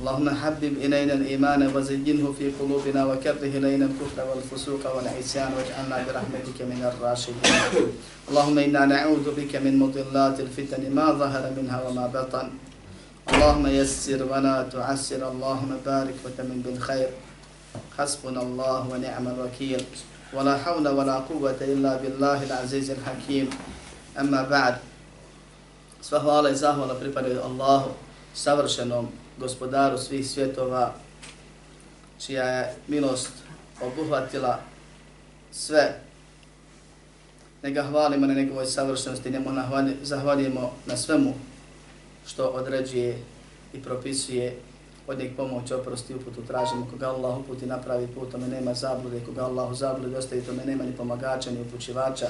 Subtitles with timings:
[0.00, 6.80] اللهم حبب إلينا الإيمان وزينه في قلوبنا وكره إلينا الكفر والفسوق والعصيان واجعلنا برحمتك من
[6.90, 7.62] الراشدين
[8.30, 12.46] اللهم إنا نعوذ بك من مضلات الفتن ما ظهر منها وما بطن
[13.32, 17.08] اللهم يسر ولا تعسر اللهم بارك وتمن بالخير
[17.98, 19.82] حسبنا الله ونعم الوكيل
[20.32, 23.50] ولا حول ولا قوة إلا بالله العزيز الحكيم
[24.18, 24.76] أما بعد
[25.98, 27.90] Sva hvala i zahvala pripadaju Allahu,
[28.34, 29.08] savršenom
[29.39, 30.93] gospodaru svih svjetova,
[32.19, 33.31] čija je milost
[33.81, 34.59] obuhvatila
[35.51, 35.99] sve.
[37.63, 39.49] Nega hvalimo na njegovoj savršenosti, njemu
[40.01, 41.33] zahvaljujemo na svemu
[42.25, 43.19] što određuje
[43.73, 44.57] i propisuje
[45.07, 46.87] od njeg pomoć, oprosti, uputu tražimo.
[46.91, 49.19] Koga Allah uputi napravi put, tome nema zablude.
[49.25, 52.27] Koga Allah u zabludi ostavi, tome nema ni pomagača, ni upućivača.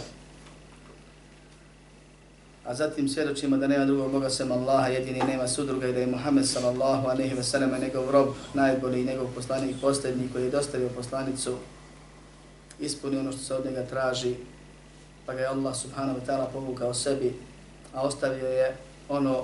[2.65, 6.07] A zatim svjedočimo da nema drugog Boga sem Allaha, jedini nema sudruga i da je
[6.07, 10.89] Muhammed sallallahu aleyhi ve sellem njegov rob, najbolji i njegov poslanik, posljednji koji je dostavio
[10.89, 11.57] poslanicu,
[12.79, 14.35] ispunio ono što se od njega traži,
[15.25, 17.33] pa ga je Allah subhanahu wa ta'ala povukao sebi,
[17.93, 18.75] a ostavio je
[19.09, 19.43] ono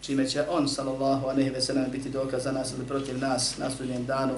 [0.00, 3.70] čime će on, sallallahu aleyhi ve sellem, biti dokaz za nas ili protiv nas na
[3.70, 4.34] sudnjem danu,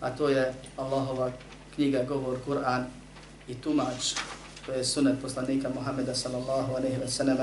[0.00, 1.30] a to je Allahova
[1.74, 2.84] knjiga, govor, Kur'an
[3.48, 4.14] i tumač,
[4.66, 7.38] to je sunet poslanika Muhammeda, sallallahu alaihi ve sellem.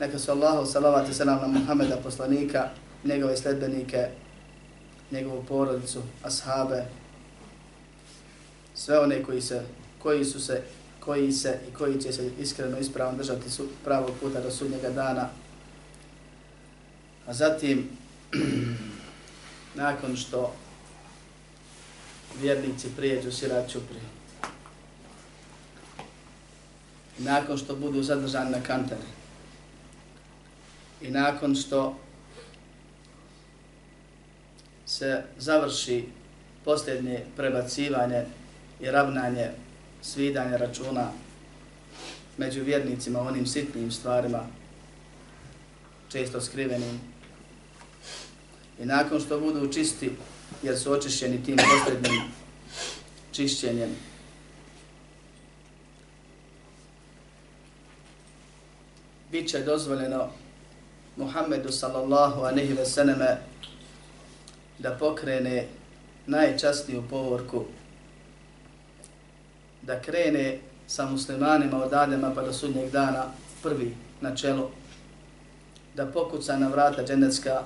[0.00, 2.68] Neka su Allahu salavat i salam na Muhammeda, poslanika,
[3.04, 4.08] njegove sledbenike,
[5.10, 6.84] njegovu porodicu, ashabe,
[8.74, 9.62] sve one koji se,
[10.02, 10.62] koji su se,
[11.00, 15.28] koji se i koji će se iskreno ispravno držati su pravog puta do sudnjega dana,
[17.30, 17.88] A zatim,
[19.74, 20.54] nakon što
[22.40, 24.00] vjernici prijeđu sirat čupri,
[27.24, 29.02] nakon što budu zadržani na kantari,
[31.02, 31.98] i nakon što
[34.86, 36.04] se završi
[36.64, 38.24] posljednje prebacivanje
[38.80, 39.50] i ravnanje
[40.02, 41.12] svidanje računa
[42.38, 44.46] među vjernicima onim sitnim stvarima,
[46.08, 47.00] često skrivenim,
[48.80, 50.10] I nakon što budu čisti,
[50.62, 52.22] jer su očišćeni tim posljednim
[53.32, 53.90] čišćenjem,
[59.30, 60.28] bit će dozvoljeno
[61.16, 63.36] Muhammedu sallallahu anehi ve seneme
[64.78, 65.66] da pokrene
[66.26, 67.64] najčastniju povorku,
[69.82, 73.24] da krene sa muslimanima od Adema pa do sudnjeg dana
[73.62, 74.68] prvi na čelu,
[75.94, 77.62] da pokuca na vrata dženecka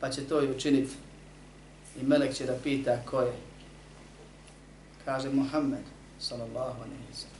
[0.00, 0.94] pa će to i učiniti.
[2.00, 3.32] I melek će da pita ko je.
[5.04, 5.84] Kaže Muhammed,
[6.18, 7.33] sallallahu alaihi ve sallam.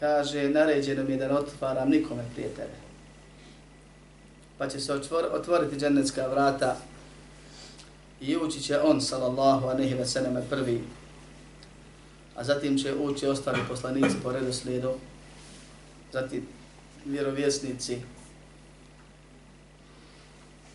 [0.00, 2.76] Kaže, naređeno mi je da ne otvaram nikome prije tebe.
[4.58, 6.76] Pa će se otvor, otvoriti džennetska vrata
[8.20, 10.84] i ući će on, sallallahu anehi ve seneme, prvi.
[12.36, 14.92] A zatim će ući ostali poslanici po redoslijedu.
[16.12, 16.46] Zatim
[17.04, 17.98] vjerovjesnici,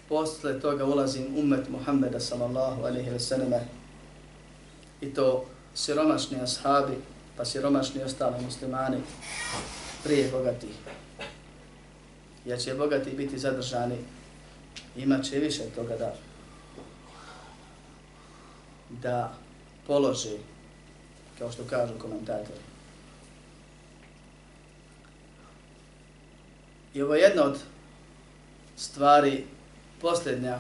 [0.10, 3.68] posle toga ulazim umet Muhammeda sallallahu anehi ve seneme,
[5.02, 5.46] i to
[5.76, 6.98] siromašni ashabi,
[7.38, 8.98] pa siromašni ostali muslimani
[10.04, 10.76] prije bogatih.
[12.46, 13.98] Jer će bogati biti zadržani,
[14.96, 16.16] imat će više toga da
[19.02, 19.34] da
[19.88, 20.38] položi,
[21.40, 22.60] kao što kažu komentatori.
[26.94, 27.60] I ovo je jedna od
[28.78, 29.46] stvari
[30.02, 30.60] posljednja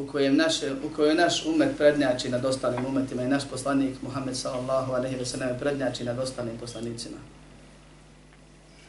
[0.00, 4.36] u kojem naše u kojoj naš umet prednjači nad ostalim umetima i naš poslanik Muhammed
[4.36, 7.16] sallallahu alejhi ve sellem prednjači nad ostalim poslanicima.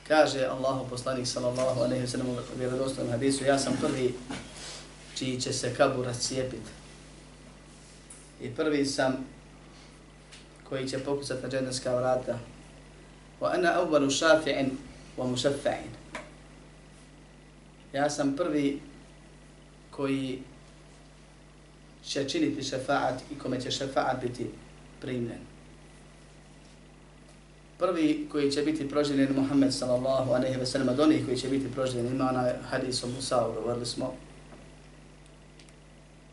[0.08, 4.14] Kaže Allahu poslanik sallallahu alejhi ve sellem u vjerodostojnom hadisu: "Ja sam prvi
[5.16, 6.72] čiji će se kabur rascijepiti.
[8.42, 9.26] I prvi sam
[10.70, 12.40] koji će pokucati na dženevska vrata.
[13.42, 14.78] wa ana awwalu shafi'in
[15.18, 15.90] wa mushaffa'in.
[17.94, 18.80] Ja sam prvi
[19.92, 20.40] koji
[22.06, 24.50] će činiti šefaat i kome će šefaat biti
[25.02, 25.40] primljen.
[27.78, 32.14] Prvi koji će biti proživljen Muhammed sallallahu alejhi ve sellem, od koji će biti proživljen
[32.14, 34.14] ima onaj hadis o Musa'u, govorili smo.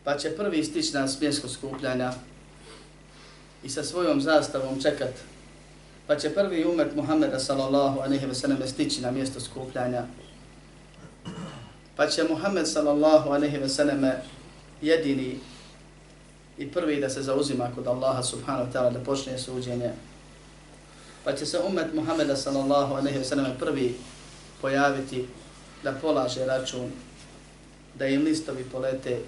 [0.04, 2.12] Pa će prvi stići na smjesko skupljanja
[3.64, 5.14] i sa svojom zastavom čekat.
[6.06, 10.04] Pa će prvi umet Muhammeda sallallahu alejhi ve sellem stići na mjesto skupljanja.
[11.96, 14.12] Pa će Muhammed sallallahu alejhi ve sellem
[14.82, 15.38] jedini
[16.58, 19.90] i prvi da se zauzima kod Allaha subhanahu wa ta'ala da počne suđenje.
[21.24, 23.94] Pa će se umet Muhammeda sallallahu alaihi wa sallam prvi
[24.60, 25.26] pojaviti
[25.82, 26.90] da polaže račun,
[27.94, 29.18] da im listovi polete,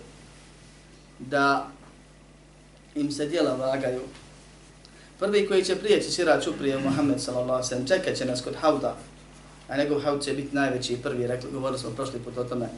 [1.18, 1.68] da
[2.94, 4.00] im se dijela vagaju.
[5.18, 8.54] Prvi koji će prijeći sirač uprije Muhammed sallallahu alaihi wa sallam čekat će nas kod
[8.56, 8.96] hauda,
[9.68, 12.68] a njegov haud će biti najveći prvi, rekli, govorili smo prošli put o tome.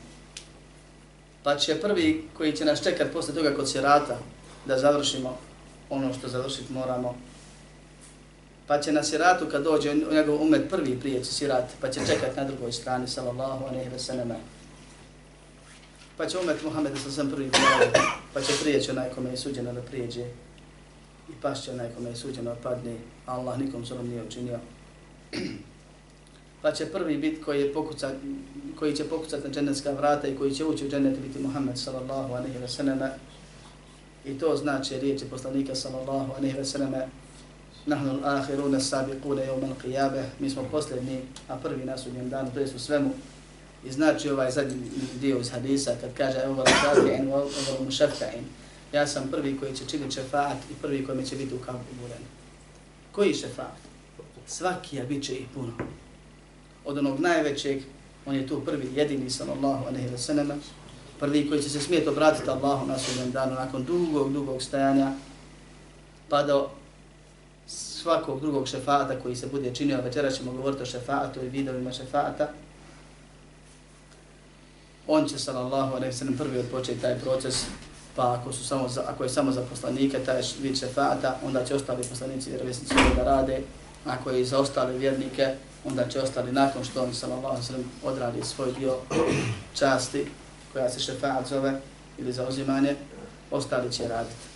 [1.43, 4.19] Pa će prvi koji će nas čekat posle toga kod sirata,
[4.67, 5.39] da završimo
[5.91, 7.15] ono što završiti moramo.
[8.67, 12.45] Pa će na siratu kad dođe njegov umet prvi prijeći sirat, pa će čekati na
[12.45, 14.33] drugoj strani, sallallahu alaihi ve sallam.
[16.17, 17.99] Pa će umet Muhammeda sa sam prvi prijeći,
[18.35, 20.23] pa će prijeći onaj kome je suđeno da prijeđe.
[21.29, 24.59] I pašće onaj kome je suđeno da padne, Allah nikom zulom nije učinio.
[26.63, 28.15] pa će prvi bit koji, je pokucat,
[28.79, 32.35] koji će pokucati na džennetska vrata i koji će ući u dženet biti Muhammed sallallahu
[32.35, 32.99] alaihi ve sallam.
[34.25, 37.09] I to znači riječi poslanika sallallahu alejhi ve selleme
[37.87, 40.25] Nahnu al-akhiruna as-sabiquna yawm al-qiyamah.
[40.39, 43.11] Mi smo posljednji, a prvi na sudnjem danu, to jest u svemu.
[43.85, 44.77] I znači ovaj zadnji
[45.21, 48.43] dio iz hadisa kad kaže evo al-shafi'in wa al-mushaffa'in.
[48.93, 52.23] Ja sam prvi koji će činiti šefaat i prvi koji će biti u kampu buren.
[53.13, 53.79] Koji šefaat?
[54.47, 55.73] Svaki je bit će ih puno.
[56.85, 57.83] Od onog najvećeg,
[58.27, 60.55] on je tu prvi, jedini sallallahu alejhi ve selleme,
[61.23, 65.13] prvi koji će se smijeti obratiti Allahu na sudnjem danu nakon dugog, dugog stajanja,
[66.29, 66.69] pa do
[67.67, 72.49] svakog drugog šefata koji se bude činio, večera ćemo govoriti o šefatu i vidovima šefata,
[75.07, 77.65] on će sallallahu alejhi ve sellem prvi odpočeti taj proces
[78.17, 81.75] pa ako su samo za, ako je samo za poslanike taj vid šefata onda će
[81.75, 83.63] ostali poslanici i vjerovjesnici da rade.
[84.07, 85.55] Ako je za ostale vjernike
[85.85, 88.97] onda će ostali nakon što on sallallahu alejhi ve sellem odradi svoj dio
[89.75, 90.27] časti
[90.73, 91.81] koja se šefaat zove
[92.19, 92.97] ili za uzimanje,
[93.51, 94.53] ostali će raditi.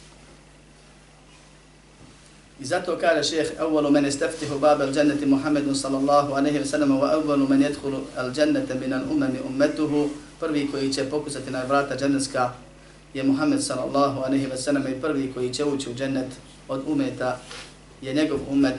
[2.61, 6.91] I zato kaže šeheh, evvalu mene steftihu bab al džanneti Muhammedu sallallahu aleyhi ve sallam,
[6.91, 10.09] wa evvalu mene jedhulu al džannete minan umami ummetuhu,
[10.41, 12.53] prvi koji će pokusati na vrata džanneska
[13.15, 16.29] je Muhammed sallallahu aleyhi ve sallam i prvi koji će ući u džennet
[16.69, 17.39] od umeta
[18.03, 18.77] je njegov umet.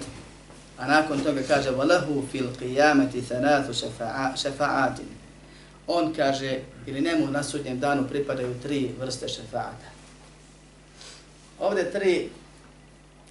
[0.77, 3.73] A nakon toga kaže, wa lehu fil qiyamati thanatu
[4.35, 5.16] šefa'atin
[5.87, 9.87] on kaže, ili njemu na sudnjem danu pripadaju tri vrste šefata.
[11.59, 12.29] Ovdje tri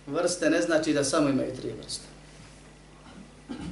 [0.07, 2.07] vrste ne znači da samo imaju tri vrste.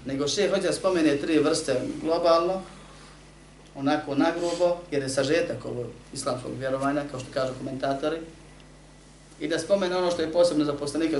[0.06, 2.62] Nego še hoće spomene tri vrste globalno,
[3.74, 8.18] onako nagrubo, jer je sažetak ovog islamskog vjerovanja, kao što kažu komentatori,
[9.40, 11.18] i da spomene ono što je posebno za poslanike,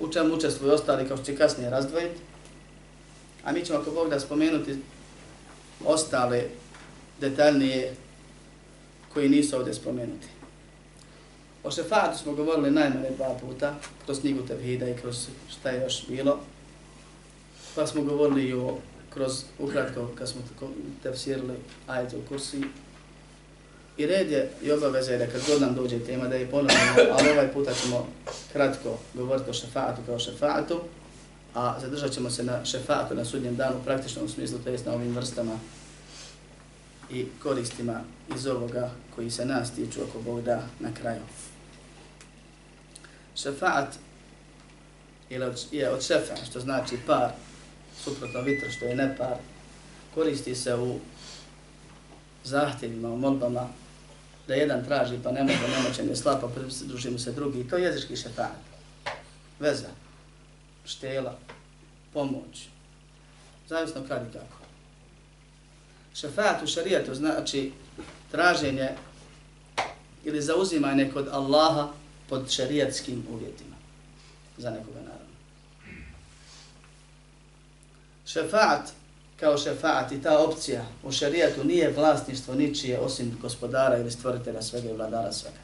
[0.00, 2.20] u čemu učestvuju ostali, kao što će kasnije razdvojiti.
[3.44, 4.76] A mi ćemo ako Bog da spomenuti
[5.84, 6.44] ostale
[7.20, 7.94] detaljnije
[9.12, 10.26] koji nisu ovdje spomenuti.
[11.64, 16.06] O šefatu smo govorili najmanje dva puta, kroz knjigu Tevhida i kroz šta je još
[16.08, 16.40] bilo.
[17.74, 18.76] Pa smo govorili i o,
[19.10, 20.40] kroz ukratko, kad smo
[21.02, 21.54] tefsirili
[21.86, 22.62] ajde u kursi.
[23.96, 26.78] I red je i obaveza je da kad god nam dođe tema da je ponovno,
[27.12, 28.08] ali ovaj puta ćemo
[28.52, 30.80] kratko govoriti o šefatu kao šefatu
[31.54, 34.92] a zadržat ćemo se na šefatu na sudnjem danu u praktičnom smislu, to jest na
[34.92, 35.58] ovim vrstama
[37.10, 38.00] i koristima
[38.36, 41.20] iz ovoga koji se nas tiču ako Bog da na kraju.
[43.36, 43.94] Šefat
[45.72, 47.30] je od šefa, što znači par,
[48.04, 49.36] suprotno vitr, što je nepar,
[50.14, 50.98] koristi se u
[52.44, 53.68] zahtjevima, u molbama,
[54.48, 57.68] da jedan traži pa ne može, ne može, ne slapa, pridruži mu se drugi.
[57.68, 58.58] To je jezički šefat.
[59.60, 59.88] Veza
[60.88, 61.38] štela,
[62.12, 62.68] pomoć.
[63.68, 64.58] Zavisno kad i kako.
[66.14, 67.72] Šefat u šarijetu znači
[68.30, 68.90] traženje
[70.24, 71.88] ili zauzimanje kod Allaha
[72.28, 73.76] pod šarijetskim uvjetima.
[74.58, 75.28] Za nekoga naravno.
[78.26, 78.92] Šefat
[79.40, 84.90] kao šefat i ta opcija u šarijetu nije vlasništvo ničije osim gospodara ili stvoritelja svega
[84.90, 85.56] i vladara svega.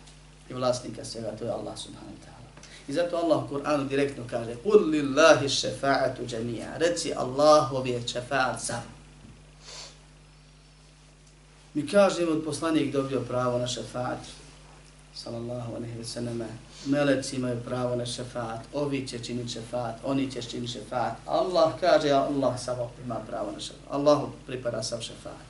[0.51, 2.34] I vlasnika svega, to je Allah subhanahu wa ta'ala.
[2.89, 8.59] I zato Allah u Kur'anu direktno kaže قُلْ lillahi šefa'atu جَمِيعًا Reci Allahov je šefa'at
[8.61, 8.83] sam.
[11.75, 14.19] Mi kažemo od poslanik dobio pravo na šefa'at.
[15.15, 16.43] Sallallahu alaihi wa sallam.
[16.87, 18.61] Meleci imaju pravo na šefa'at.
[18.73, 19.95] Ovi će činiti šefa'at.
[20.05, 21.15] Oni će činiti šefa'at.
[21.27, 23.91] Allah kaže, Allah samo ima pravo na šefa'at.
[23.91, 25.45] Allahu pripada sam šefa'at.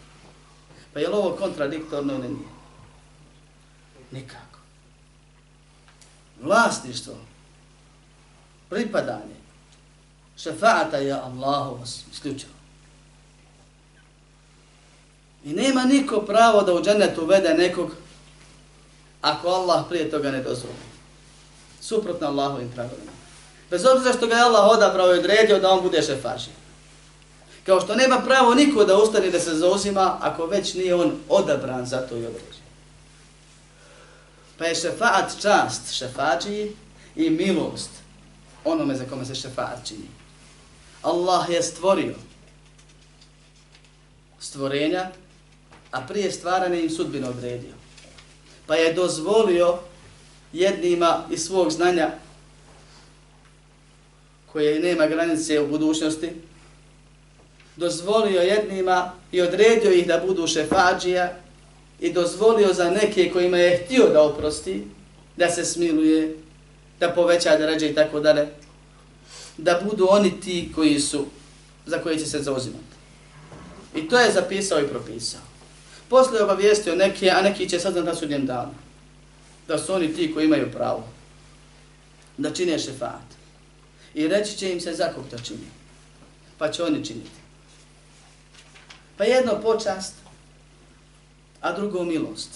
[0.92, 2.48] Pa je li ovo kontradiktorno ili nije?
[4.12, 4.53] Nikako.
[6.44, 7.14] Vlasništvo,
[8.70, 9.36] pripadanje,
[10.36, 11.78] šefaata je Allahu
[12.12, 12.52] isključivo.
[15.44, 17.90] I nema niko pravo da u džennetu uvede nekog
[19.22, 20.74] ako Allah prije toga ne dozvoli.
[21.80, 23.12] Suprotno Allahovim pravilima.
[23.70, 26.50] Bez obzira što ga je Allah odabrao i odredio da on bude šefaši.
[27.66, 31.86] Kao što nema pravo niko da ustane da se zauzima ako već nije on odabran
[31.86, 32.63] za to i određen.
[34.58, 36.76] Pa je šefaat čast šefačiji
[37.16, 37.90] i milost
[38.64, 40.08] onome za kome se šefaat čini.
[41.02, 42.14] Allah je stvorio
[44.40, 45.10] stvorenja,
[45.90, 47.74] a prije stvarane im sudbino odredio.
[48.66, 49.78] Pa je dozvolio
[50.52, 52.10] jednima iz svog znanja
[54.52, 56.30] koje nema granice u budućnosti,
[57.76, 61.36] dozvolio jednima i odredio ih da budu šefađija
[62.00, 64.86] i dozvolio za neke kojima je htio da oprosti,
[65.36, 66.36] da se smiluje,
[67.00, 68.48] da poveća da ređe i tako dalje,
[69.56, 71.26] da budu oni ti koji su,
[71.86, 72.94] za koje će se zauzimati.
[73.94, 75.40] I to je zapisao i propisao.
[76.08, 78.74] Posle je obavijestio neke, a neki će saznat na sudnjem danu.
[79.68, 81.08] Da su oni ti koji imaju pravo.
[82.36, 83.34] Da čine šefat.
[84.14, 85.68] I reći će im se za kog to čini.
[86.58, 87.44] Pa će oni činiti.
[89.16, 90.14] Pa jedno počast,
[91.64, 92.50] a drugo milost.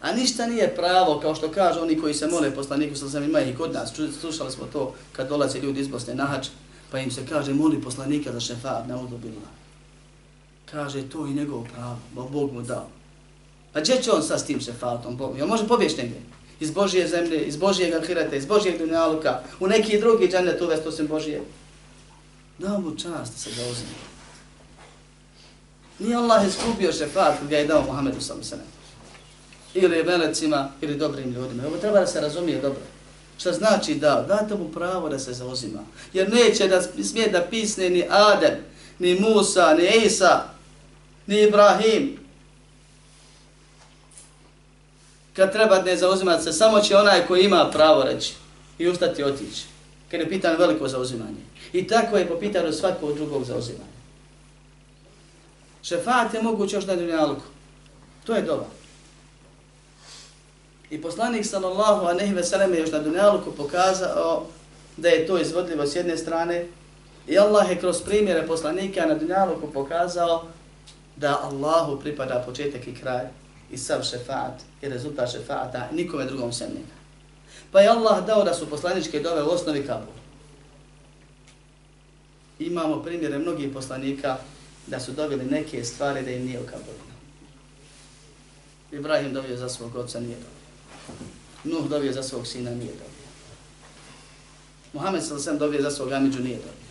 [0.00, 3.40] A ništa nije pravo, kao što kažu oni koji se mole poslaniku, sa sam ima
[3.40, 6.48] i kod nas, slušali smo to kad dolaze ljudi iz Bosne na hač,
[6.90, 9.50] pa im se kaže, moli poslanika za šefat, ne odobila.
[10.70, 12.88] Kaže, to i njegovo pravo, bo Bog mu dao.
[13.72, 15.18] Pa gdje će on sa s tim šefatom?
[15.42, 16.20] On može pobjeći negdje.
[16.60, 21.06] Iz Božije zemlje, iz Božijeg ahireta, iz Božijeg dunjaluka, u neki drugi džanet uvest osim
[21.06, 21.42] Božije.
[22.58, 23.62] Dao mu čast da se ga.
[26.00, 28.62] Nije Allah iskupio šefat koji ga je dao Muhammedu sallam
[29.74, 31.66] Ili melecima, ili dobrim ljudima.
[31.66, 32.80] Ovo treba da se razumije dobro.
[33.38, 34.24] Šta znači da?
[34.28, 35.80] Date mu pravo da se zauzima.
[36.12, 38.56] Jer neće da smije da pisne ni Adem,
[38.98, 40.44] ni Musa, ni Isa,
[41.26, 42.18] ni Ibrahim.
[45.36, 48.34] Kad treba ne zauzimati se, samo će onaj koji ima pravo reći
[48.78, 49.64] i ustati otići.
[50.10, 51.40] Kad je pitan veliko zauzimanje.
[51.72, 53.99] I tako je po pitanju svakog drugog zauzimanja.
[55.82, 57.42] Šefat je moguće još na dunjalku.
[58.24, 58.66] To je dova.
[60.90, 64.46] I poslanik sallallahu a nehi veseleme još na dunjalku pokazao
[64.96, 66.66] da je to izvodljivo s jedne strane
[67.26, 70.44] i Allah je kroz primjere poslanika na dunjalku pokazao
[71.16, 73.24] da Allahu pripada početak i kraj
[73.70, 77.00] i sav šefat i rezultat šefata nikome drugom sem njega.
[77.72, 80.14] Pa je Allah dao da su poslaničke dove u osnovi kabul.
[82.58, 84.36] Imamo primjere mnogih poslanika
[84.86, 86.64] da su dobili neke stvari da im nije u.
[88.92, 90.60] Ibrahim dobio za svog oca, nije dobio.
[91.64, 93.20] Nuh dobio za svog sina, nije dobio.
[94.92, 95.58] Muhammed s.a.v.
[95.58, 96.90] dobio za svog Amidžu, nije dobio.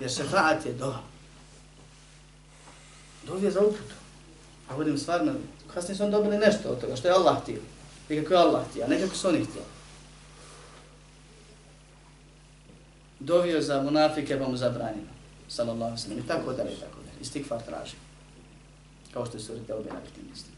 [0.00, 0.94] Jer šefaat je do.
[3.26, 3.94] Dobio za uputu.
[4.68, 5.32] A budem stvarno,
[5.74, 7.60] kasnije su on dobili nešto od toga, što je Allah htio.
[8.08, 9.62] I kako je Allah htio, a ne kako su oni htio.
[13.20, 15.11] Dovio za munafike, pa mu zabranio
[15.52, 17.20] sallallahu sallam, i tako dalje, i tako dalje.
[17.20, 17.96] Istikfar traži.
[19.12, 20.52] Kao što je suri Teobe navikti mislim.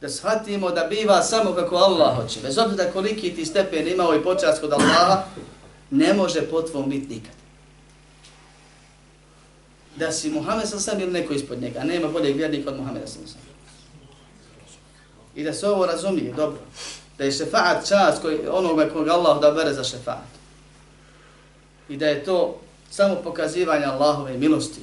[0.00, 2.40] Da shvatimo da biva samo kako Allah hoće.
[2.40, 5.24] Bez obzira koliki ti stepen imao i počast kod Allaha,
[5.90, 7.34] ne može potvom biti nikad.
[9.96, 13.28] Da si Muhammed sallam ili neko ispod njega, a nema boljeg vjernika od Muhammeda sallam.
[15.34, 16.60] I da se ovo razumije, dobro.
[17.18, 20.34] Da je šefaat čast koji, onoga koga Allah da bere za šefaat.
[21.88, 22.60] I da je to
[22.96, 24.80] samo pokazivanje Allahove milosti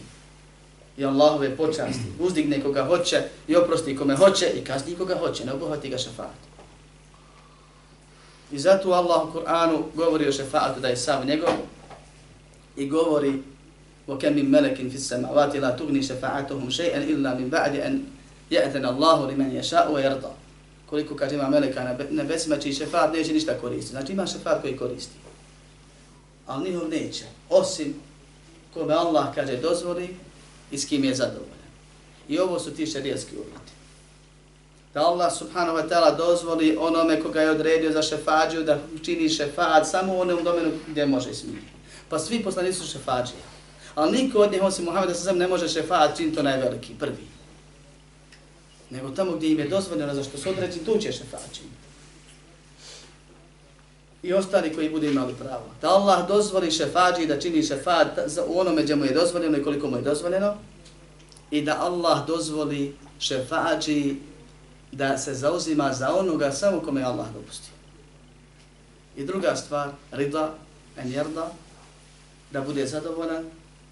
[0.97, 2.11] i Allahove počasti.
[2.19, 6.39] Uzdigne koga hoće i oprosti kome hoće i kazni koga hoće, ne obuhvati ga šefat.
[8.51, 11.53] I zato Allah u Kur'anu govori o šefaatu da je sav njegov
[12.75, 13.33] i govori
[14.07, 17.99] o kem min melekin fis samavati la tugni šefa'atuhum še'en illa min ba'di an
[18.49, 20.31] je'ten Allahu li men ješa'u wa.
[20.89, 23.91] Koliko kaže ima meleka na nebesima čiji šefat neće ništa koristiti.
[23.91, 25.30] Znači ima šefat koji koristi
[26.51, 27.25] ali njihov neće.
[27.49, 27.95] Osim
[28.73, 30.15] kome Allah kaže dozvoli
[30.71, 31.51] i s kim je zadovoljan.
[32.27, 33.71] I ovo su ti šarijetski uvjeti.
[34.93, 39.89] da Allah subhanahu wa ta'ala dozvoli onome koga je odredio za šefađu da čini šefad
[39.89, 41.67] samo u onom domenu gdje može smijeti.
[42.09, 43.39] Pa svi poslanici su šefađije.
[43.95, 47.27] Ali niko od njih osim Muhammeda sa ne može šefad čini to najveliki, prvi.
[48.89, 51.80] Nego tamo gdje im je dozvoljeno za što su određeni, tu će šefat činiti.
[54.23, 55.65] I ostali koji bude imali pravo.
[55.81, 58.07] Da Allah dozvoli šefađi da čini šefat
[58.47, 60.55] u onome gdje mu je dozvoljeno i koliko mu je dozvoljeno.
[61.51, 64.15] I da Allah dozvoli šefađi
[64.91, 67.73] da se zauzima za onoga samo kome je Allah dopustio.
[69.17, 70.53] I druga stvar, rida,
[70.97, 71.51] en jerda,
[72.51, 73.45] da bude zadovoljan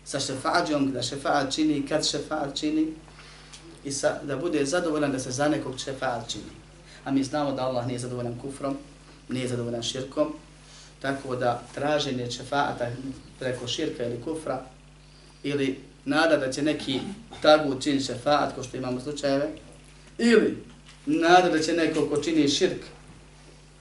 [0.05, 2.93] sa šefađom, da šefađ čini, kad šefađ čini,
[3.83, 6.51] i sa, da bude zadovoljan da se za nekog šefađ čini.
[7.05, 8.77] A mi znamo da Allah nije zadovoljan kufrom,
[9.29, 10.33] nije zadovoljan širkom,
[11.01, 12.91] tako da traženje čefaata
[13.39, 14.61] preko širka ili kufra,
[15.43, 16.99] ili nada da će neki
[17.41, 19.49] tagu učiniti šefaat, ko što imamo slučajeve,
[20.17, 20.57] ili
[21.05, 22.81] nada da će neko ko čini širk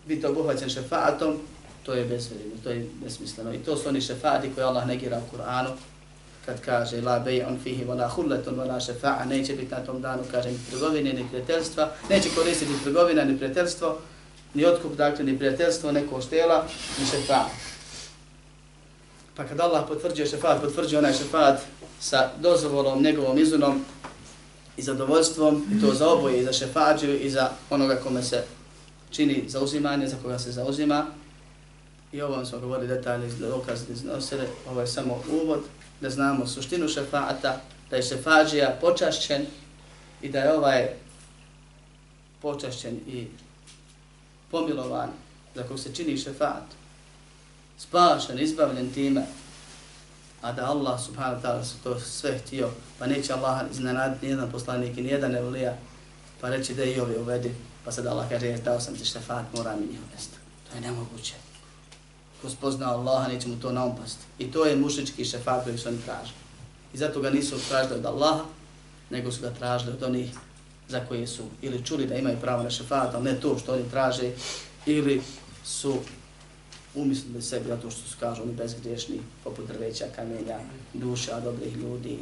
[0.07, 1.39] biti obuhvaćen šefaatom,
[1.83, 3.55] to je bezvredno, to je besmisleno.
[3.55, 5.71] I to su oni šefaati koje Allah negira u Kur'anu,
[6.49, 10.51] kad kaže la bay'un fihi wala khullatun wala shafa'a neće biti na tom danu kaže
[10.51, 13.99] ni trgovine ni prijateljstva neće koristiti trgovina ni prijateljstvo
[14.55, 16.67] ni otkup dakle ni prijateljstvo neko štela
[16.99, 17.45] ni šefa
[19.37, 21.61] pa kad Allah potvrđuje šefat potvrđuje onaj šefat
[22.01, 23.85] sa dozvolom njegovom izunom
[24.79, 28.45] i zadovoljstvom, i to za oboje, i za šefađu, i za onoga kome se
[29.11, 31.07] čini zauzimanje, za koga se zauzima.
[32.13, 35.61] I ovo smo govorili detaljni dokaz iznosili, ovo je samo uvod,
[36.01, 39.47] da znamo suštinu šefaata, da je šefađija počašćen
[40.23, 40.89] i da je ovaj
[42.43, 43.27] počašćen i
[44.51, 45.11] pomilovan
[45.55, 46.65] za kog se čini šefat,
[47.79, 49.27] spašen, izbavljen time,
[50.43, 54.51] a da Allah subhanahu wa ta'ala se to sve htio, pa neće Allah iznenaditi nijedan
[54.51, 55.77] poslanik i nijedan evlija,
[56.41, 59.77] pa reći da i ovi uvedi, pa sad Allah kaže, dao sam ti šefat, mora
[59.77, 60.37] mi njih uvesti.
[60.71, 61.35] To je nemoguće.
[62.43, 64.25] Ko spozna Allaha, neće mu to naumpasti.
[64.39, 66.39] I to je mušički šefat koji su oni tražili.
[66.95, 68.45] I zato ga nisu tražili od Allaha,
[69.11, 70.31] nego su ga tražili od onih
[70.89, 73.91] za koje su ili čuli da imaju pravo na šefat, ali ne to što oni
[73.91, 74.31] traže,
[74.87, 75.23] ili
[75.65, 75.99] su
[76.95, 80.59] umislili sebi zato što su kažu oni bezgriješni, poput drveća, kamenja,
[80.95, 82.19] duša dobrih ljudi,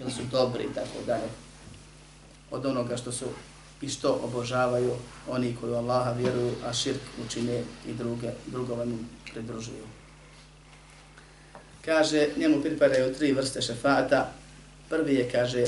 [0.00, 1.28] ili su dobri i tako dalje.
[2.50, 3.26] Od onoga što su
[3.82, 4.92] i što obožavaju
[5.28, 8.98] oni koji u Allaha vjeruju, a širk učine i druge, drugove mu
[9.32, 9.86] pridružuju.
[11.84, 14.32] Kaže, njemu pripadaju tri vrste šefata.
[14.88, 15.64] Prvi je, kaže,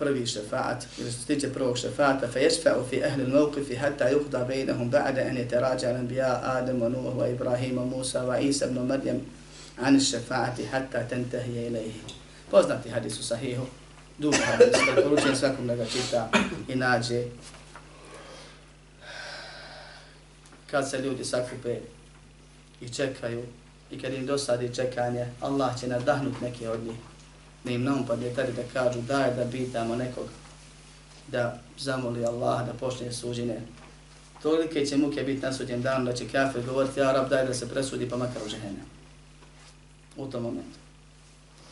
[0.00, 4.46] prvi šefaat, ili što se tiče prvog šefaata, fe yashfa'u fi ahli al-mawqif hatta yuqda
[4.48, 8.78] bainahum ba'da an yataraja al-anbiya Adam wa Nuh wa Ibrahim wa Musa wa Isa ibn
[8.86, 9.20] Maryam
[9.76, 12.00] an ash-shafa'ati hatta tantahi ilayhi.
[12.50, 13.66] Poznati hadis u sahihu,
[14.18, 16.30] dugo hadis, preporučujem svakom da ga čita
[16.68, 17.24] i nađe.
[20.70, 21.76] Kad se ljudi sakupe
[22.80, 23.42] i čekaju,
[23.90, 26.96] i kad im dosadi čekanje, Allah će nadahnut neke od njih
[27.64, 30.26] da im nam tada da kažu daj da bitamo nekog
[31.28, 33.60] da zamoli Allah da počne suđenje.
[34.42, 37.54] Tolike će muke biti na suđen danu da će kafir govoriti ja rab daj da
[37.54, 38.82] se presudi pa makar u žene.
[40.16, 40.78] U tom momentu.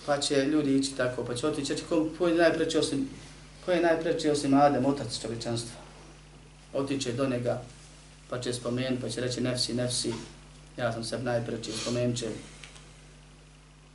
[0.06, 3.08] Pa će ljudi ići tako, pa će otići, će ko, ko je najpreći osim,
[3.64, 5.80] ko je najpreći osim Adem, otac čovječanstva.
[6.74, 7.62] Otiće do njega,
[8.30, 10.12] pa će spomenuti, pa će reći nefsi, nefsi,
[10.76, 12.26] ja sam se najpreći, spomenut će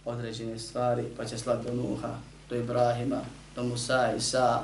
[0.06, 3.22] određene stvari, pa će slat do Nuha, do Ibrahima,
[3.56, 4.63] do Musa, Isa.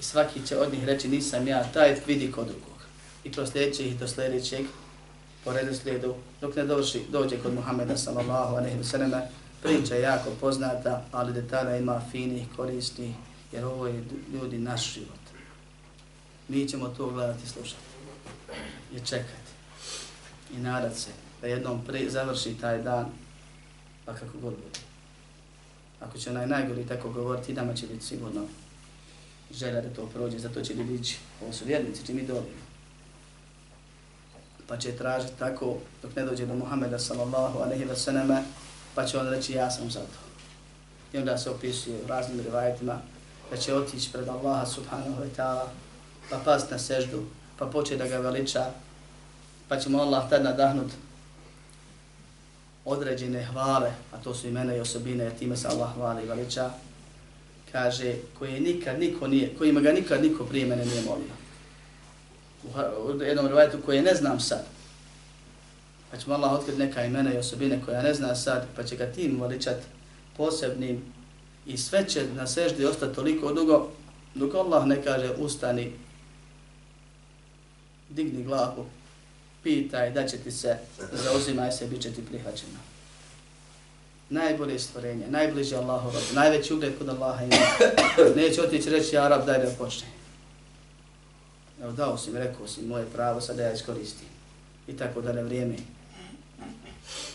[0.00, 2.78] I svaki će od njih reći nisam ja, taj vidi kod drugog.
[3.24, 4.66] I proslijedeće ih do sljedećeg,
[5.44, 9.22] po redu slijedu, dok ne doši, dođe kod Muhammeda sallallahu alaihi wa sallam,
[9.62, 13.14] priča je jako poznata, ali detalja ima finih, korisnih,
[13.52, 15.24] jer ovo je ljudi naš život.
[16.48, 17.82] Mi ćemo to gledati i slušati.
[18.94, 19.50] I čekati.
[20.54, 23.06] I nadat se da jednom pri, završi taj dan
[24.04, 24.80] pa kako god bude.
[26.00, 28.46] Ako će onaj najgori tako govoriti, nama će biti sigurno
[29.54, 31.18] želja da to prođe, zato će ljudi ići.
[31.42, 32.64] Ovo su vjernici, čim i dobijemo.
[34.66, 38.42] Pa će tražiti tako dok ne dođe do Muhammeda sallallahu alaihi wa sallama,
[38.94, 40.24] pa će on reći ja sam za to.
[41.12, 43.00] I onda se opisuje u raznim rivajetima
[43.50, 45.66] da će otići pred Allaha subhanahu wa ta'ala,
[46.30, 47.24] pa past na seždu,
[47.58, 48.70] pa poče da ga veliča,
[49.68, 50.92] pa će mu Allah tad nadahnut
[52.84, 56.70] određene hvale, a to su imena i osobine, jer time se Allah hvali i veliča,
[57.72, 61.34] kaže, koje nikad niko nije, kojima ga nikad niko prije mene nije molio.
[63.04, 64.64] U jednom rivajetu koje ne znam sad,
[66.10, 69.06] pa će Allah otkriti neka imena i osobine koja ne zna sad, pa će ga
[69.06, 69.76] tim veličat
[70.36, 71.02] posebnim
[71.66, 73.88] i sve će na seždi ostati toliko dugo
[74.34, 75.92] Dok Allah ne kaže ustani,
[78.10, 78.86] digni glavu,
[79.64, 80.76] pitaj da će ti se,
[81.12, 82.78] zauzimaj se, bit će ti prihvaćeno.
[84.30, 87.56] Najbolje stvorenje, najbliže Allahu rob, najveći ugled kod Allaha ima.
[88.36, 90.06] Neće otići reći Arab, daj da počne.
[91.82, 94.28] Evo dao si mi, rekao si, moje pravo, sad ja iskoristim.
[94.88, 95.76] I tako da ne vrijeme.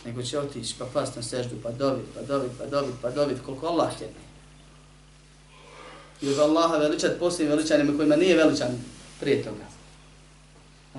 [0.05, 3.37] Nego će otići, pa past na seždu, pa dobit, pa dobit, pa dobit, pa dobit,
[3.45, 4.13] koliko Allah htjeti.
[6.21, 8.83] I uz Allaha veličat posljednim veličanima kojima nije veličan
[9.19, 9.78] prije toga.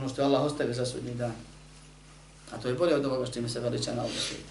[0.00, 1.32] Ono što je Allah ostavio za sudnji dan.
[2.52, 4.48] A to je bolje od ovoga što im se veliča na ovom svijetu.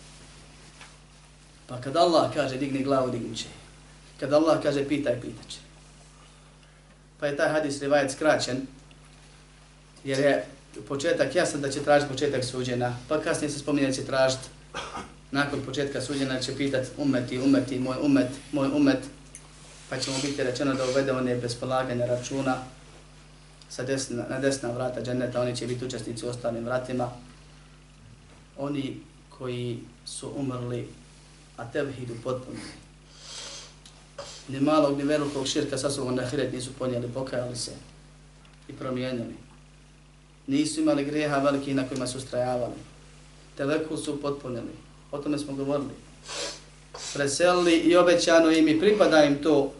[1.68, 3.46] Pa kad Allah kaže digni glavu, digni će.
[4.20, 5.58] Kad Allah kaže pitaj, pitaće.
[7.20, 8.68] Pa je taj hadis rivajet skraćen,
[10.04, 10.46] jer je
[10.88, 14.48] početak jasan da će tražiti početak suđena, pa kasnije se spominje da će tražiti
[15.32, 19.00] nakon početka suđena će pitat umeti, umeti, moj umet, moj umet,
[19.90, 22.64] pa ćemo biti rečeno da uvede one bez polaganja računa
[23.70, 27.10] sa desna, na desna vrata dženeta, oni će biti učesnici u ostalim vratima.
[28.58, 30.88] Oni koji su umrli,
[31.58, 32.60] a tevhidu potpuno.
[34.48, 37.72] Ni malog, ni velikog širka sa sobom na hiret nisu ponijeli, pokajali se
[38.68, 39.36] i promijenili.
[40.48, 42.74] Nisu imali greha velikih na kojima su strajavali.
[43.58, 44.74] Teleku su potpunili.
[45.12, 45.94] O tome smo govorili.
[47.14, 49.74] Preselili i obećano im i pripada im to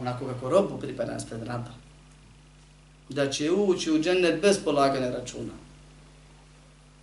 [0.00, 1.81] onako kako robu pripada spred raba.
[3.12, 5.52] Da će ući u džennet bez polagane računa.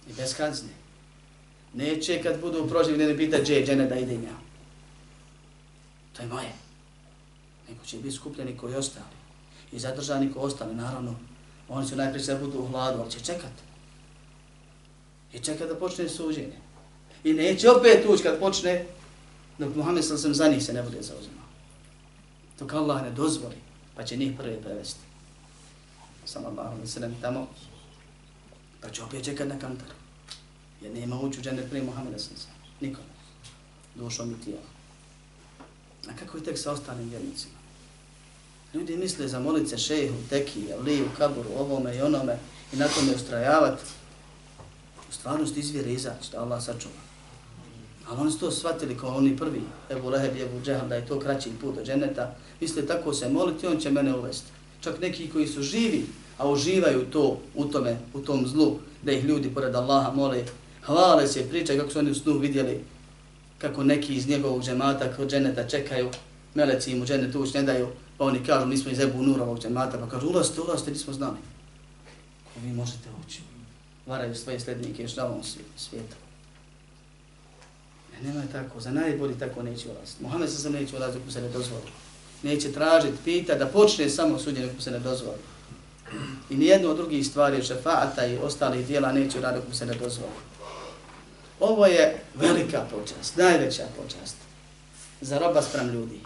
[0.09, 0.69] I bez kazne.
[1.73, 4.37] Neće kad budu proživljeni pita gdje je džennet da ide ja.
[6.13, 6.53] To je moje.
[7.69, 9.05] Nego će biti skupljeni koji ostali.
[9.71, 11.15] I zadržani koji ostali, naravno.
[11.69, 13.51] Oni će najprije sve budu u hladu, ali će čekat.
[15.33, 16.57] I čekat da počne suđenje.
[17.23, 18.85] I neće opet ući kad počne,
[19.57, 21.39] dok Muhammed sam za njih se ne bude zauzimao
[22.59, 23.55] dok Allah ne dozvoli,
[23.95, 24.99] pa će njih prvi prevesti
[26.25, 27.47] sallallahu alaihi sallam, se tamo,
[28.81, 29.87] pa će opet čekat na kantar.
[30.81, 32.51] Jer nema ući u džennet prije Muhammeda sam sam.
[32.81, 34.53] Došao Dušom i.
[36.09, 37.53] A kako je tek sa ostalim vjernicima?
[38.73, 42.37] Ljudi misle za molice šehu, teki, liju, kaburu, ovome i onome
[42.73, 43.83] i na tome ustrajavati.
[45.09, 47.09] U stvarnosti izvjere izaći, da Allah sačuva.
[48.09, 51.07] Ali oni su to shvatili kao oni prvi, Ebu Leheb i Ebu Džehal, da je
[51.07, 52.35] to kraći put do dženeta.
[52.61, 54.51] Misle tako se moliti, on će mene uvesti.
[54.81, 56.05] Čak neki koji su živi,
[56.37, 60.45] a uživaju to u tome, u tom zlu, da ih ljudi pored Allaha mole,
[60.85, 62.83] hvale se, pričaju kako su oni u snu vidjeli,
[63.57, 66.09] kako neki iz njegovog džemata kod dženeta čekaju,
[66.55, 67.87] meleci im u dženetu uć ne daju,
[68.17, 71.37] pa oni kažu, mi smo iz Ebu Nurovog džemata, pa kažu, ulazite, ulazite, nismo znali.
[72.53, 73.41] Ko vi možete ući?
[74.07, 75.43] Varaju svoje slednike još na ovom
[75.77, 76.15] svijetu.
[78.19, 80.23] E, Nema tako, za najbolji tako neće ulaziti.
[80.23, 81.91] Mohamed sam neće ulaziti ako se ne dozvoli.
[82.43, 85.37] Neće tražiti, pita da počne samo suđenje ako se ne dozvoli.
[86.49, 90.31] I nijedno od drugih stvari, šefaata i ostalih dijela neće uraditi ako se ne dozvoli.
[91.59, 94.35] Ovo je velika počast, najveća počast
[95.21, 96.19] za roba sprem ljudi.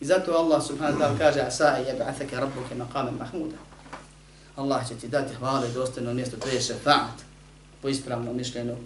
[0.00, 3.56] I zato Allah subhanahu wa ta'ala kaže Asa i jeb'athaka rabbuke maqamen mahmuda.
[4.56, 7.16] Allah će ti dati hvale dostojno mjesto, to je šefaat
[7.82, 8.76] po ispravnom mišljenju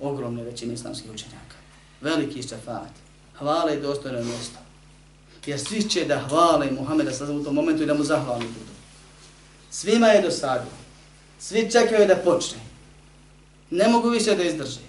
[0.00, 1.56] ogromne većine islamskih učenjaka.
[2.00, 2.92] Veliki šefaat.
[3.38, 4.58] Hvale i dostojno mjesto.
[5.46, 8.72] Jer svi će da hvale Muhammeda sada u tom momentu i da mu zahvali budu.
[9.70, 10.70] Svima je dosadio.
[11.38, 12.58] Svi čekaju da počne.
[13.70, 14.80] Ne mogu više da izdrže.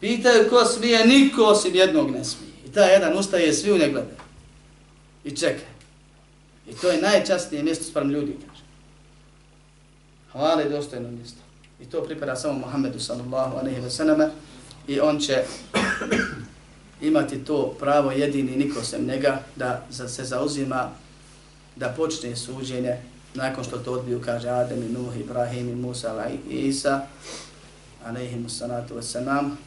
[0.00, 2.52] Pitaju ko smije, niko osim jednog ne smije.
[2.66, 4.16] I ta jedan ustaje, svi u ne gledaju.
[5.24, 5.66] I čeka.
[6.68, 8.62] I to je najčastnije mjesto sprem ljudi, kaže.
[10.32, 11.38] Hvala je dostojno mjesto.
[11.80, 14.30] I to pripada samo Muhammedu sallallahu alaihi wa sallam
[14.88, 15.44] i on će
[17.01, 20.91] imati to pravo jedini niko sem njega da se zauzima
[21.75, 22.97] da počne suđenje
[23.33, 27.07] nakon što to odbiju kaže Adem i Nuh, Ibrahim i Musa i Isa
[28.05, 29.57] alaihimu salatu wa sallam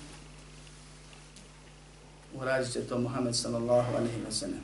[2.34, 4.60] uradit će to Muhammed sallallahu alaihi wa sallam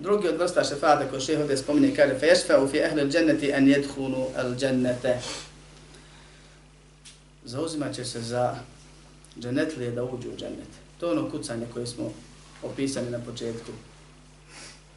[0.00, 4.26] Drugi od vrsta šefata koji šeho ovdje spominje kaže فَيَشْفَعُ فِي أَهْلِ الْجَنَّةِ أَنْ يَدْخُلُوا
[4.36, 5.16] الْجَنَّةَ
[7.44, 8.56] zauzimat će se za
[9.40, 10.68] dženetlije da uđu u dženet.
[10.99, 12.11] To je ono kucanje koje smo
[12.63, 13.71] opisali na početku,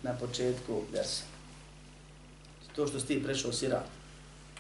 [0.03, 1.23] na početku versa.
[2.77, 3.83] To što si ti prešao sira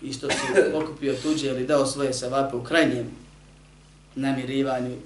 [0.02, 0.36] i što si
[0.82, 3.10] okupio tuđe ili dao svoje sevape u krajnjem
[4.14, 4.96] namirivanju,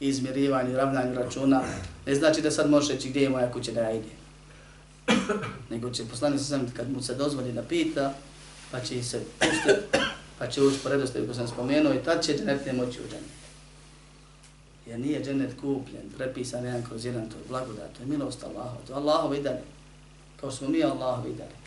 [0.00, 1.62] izmirivanju, ravnanju računa,
[2.06, 4.08] ne znači da sad možeš reći gdje je moja kuća da ja ide.
[5.70, 8.14] Nego će poslani se kad mu se dozvoli da pita,
[8.70, 9.98] pa će se pustiti
[10.38, 13.04] pa će ući po koji sam spomenuo i tad će dženet ne moći u.
[14.88, 18.76] Jer nije džennet kupljen, prepisan jedan kroz jedan, to je blagodat, to je milost Allaha,
[18.86, 19.62] to je Allahov i dalje.
[20.40, 21.58] kao smo mi Allahov i dalje.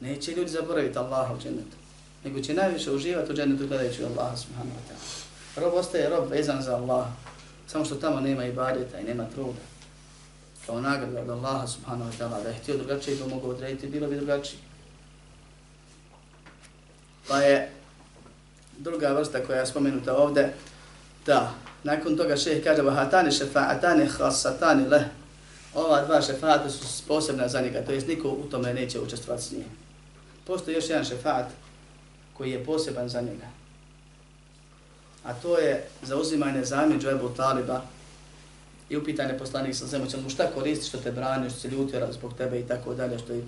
[0.00, 1.76] Neće ljudi zaboraviti Allahov džennetu,
[2.24, 5.64] nego će najviše uživati u džennetu gledajući Allaha subhanahu wa ta'ala.
[5.64, 7.06] Rob ostaje rob vezan za Allah,
[7.66, 9.60] samo što tamo nema ibadeta i nema truda.
[10.66, 14.08] Kao nagrada od Allaha subhanahu wa ta'ala, da je htio drugačije to mogu odrediti, bilo
[14.08, 14.58] bi drugačije.
[17.28, 17.70] Pa je
[18.78, 20.52] druga vrsta koja je spomenuta ovde,
[21.26, 25.02] da, nakon toga šeheh kaže, vahatane šefa'atane hasatane leh,
[25.74, 29.52] ova dva šefa'ata su posebna za njega, to jest niko u tome neće učestvovati s
[29.52, 29.64] njim.
[30.46, 31.46] Postoji još jedan šefat
[32.32, 33.46] koji je poseban za njega.
[35.24, 37.82] A to je zauzimanje zamjeđu Ebu Taliba
[38.88, 41.96] i upitanje poslanik sa zemlju, će mu šta koristi što te brani, što se ljuti
[42.10, 43.42] zbog tebe i tako dalje, što je,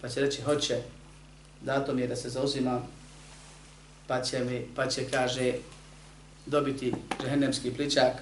[0.00, 0.82] Pa će reći, hoće,
[1.60, 2.86] dato mi je da se zauzimam,
[4.06, 5.52] pa će mi, pa će, kaže,
[6.48, 8.12] dobiti džehennemski pličak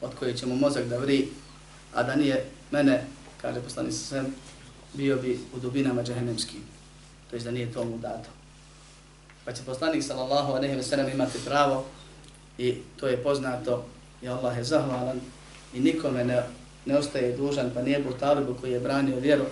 [0.00, 1.28] od koje će mu mozak da vri,
[1.94, 3.04] a da nije mene,
[3.42, 4.24] kaže poslanik sa
[4.94, 6.74] bio bi u dubinama džehennemskim
[7.30, 8.28] to da nije tomu dato.
[9.44, 11.84] Pa će poslanik sallallahu alejhi ve sellem imati pravo
[12.58, 13.84] i to je poznato
[14.22, 15.20] i Allah je zahvalan
[15.74, 16.42] i nikome ne,
[16.86, 19.44] ne ostaje dužan, pa nije Talibu koji je branio vjeru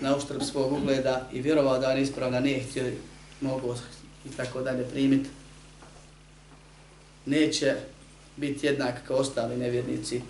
[0.00, 2.92] na uštrb svog ugleda i vjerovao da on ispravna nije htio
[3.40, 3.74] mogu
[4.24, 5.28] i tako dalje primiti.
[7.28, 7.74] Neće
[8.36, 10.22] biti jednak kao ostali nevjernici,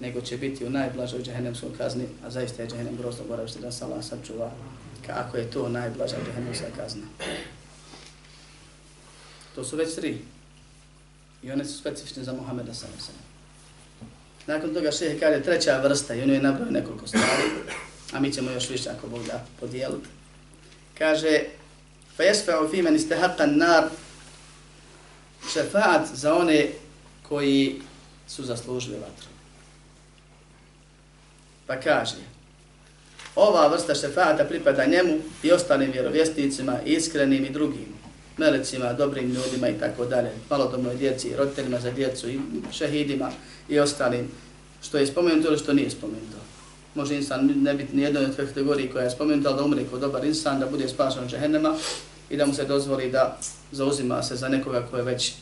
[0.00, 3.84] nego će biti u najblažoj džehennemskoj kazni, a zaista je džehennem grozno boravište da se
[3.84, 4.52] Allah sačuva
[5.06, 7.02] kako je to najblaža džehennemska kazna.
[9.54, 10.18] To su već tri.
[11.42, 13.12] I one su specifične za Muhammeda s.a.v.
[14.46, 17.42] Nakon toga šehe kaže treća vrsta i on je nabrao nekoliko stvari,
[18.12, 20.08] a mi ćemo još više ako Bog da podijeliti.
[20.98, 21.40] Kaže,
[22.16, 23.88] fa jesfa'u fi men istahaqqa nar
[25.58, 26.68] šefaat za one
[27.28, 27.80] koji
[28.28, 29.28] su zaslužili vatru.
[31.66, 32.16] Pa kaže,
[33.36, 37.88] ova vrsta šefaata pripada njemu i ostalim vjerovjesnicima, iskrenim i drugim,
[38.36, 42.40] melecima, dobrim ljudima i tako dalje, malodomnoj djeci, roditeljima za djecu i
[42.72, 43.30] šehidima
[43.68, 44.30] i ostalim,
[44.82, 46.38] što je spomenuto ili što nije spomenuto.
[46.94, 50.24] Može insan ne biti ni jednoj od kategoriji koja je spomenuta, da umre kao dobar
[50.24, 51.74] insan, da bude spašan od džehennema
[52.30, 53.38] i da mu se dozvoli da
[53.72, 55.32] zauzima se za nekoga ko je već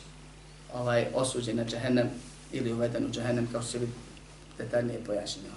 [0.73, 2.09] ovaj, osuđen na džehennem
[2.51, 3.91] ili uveden u džehennem, kao što će biti
[4.57, 5.49] detaljnije pojašnjeno.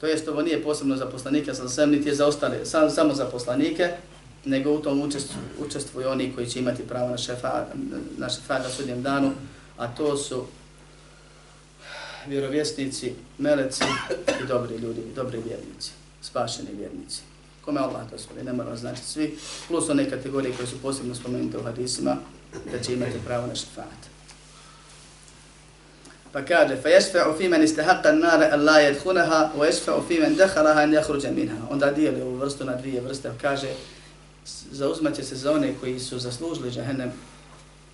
[0.00, 3.14] To jest, ovo nije posebno za poslanike, sa sam niti je za ostale, sam, samo
[3.14, 3.90] za poslanike,
[4.44, 7.64] nego u tom učestvuju, učestvuju oni koji će imati pravo na šefa,
[8.18, 9.32] na šefa na sudnjem danu,
[9.76, 10.44] a to su
[12.26, 13.84] vjerovjesnici, meleci
[14.44, 15.90] i dobri ljudi, dobri vjernici,
[16.22, 17.20] spašeni vjernici.
[17.64, 21.58] Kome Allah to svoli, ne mora znači svi, plus one kategorije koje su posebno spomenute
[21.58, 22.16] u hadisima,
[22.72, 24.14] da će imati pravo na šefaat.
[26.32, 30.34] Pa kaže, fa yashfa'u fi man istahaqqa an-nar an la yadkhulaha wa yashfa'u fi man
[30.36, 31.56] dakhalaha an yakhruja minha.
[31.70, 33.68] Onda dijeli ovu vrstu na dvije vrste, pa kaže
[34.70, 37.12] zauzmaće se za one koji su zaslužili džehennem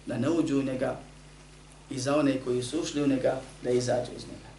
[0.06, 0.96] da ne uđu u njega
[1.90, 4.50] i za one koji su ušli u njega da izađu iz njega.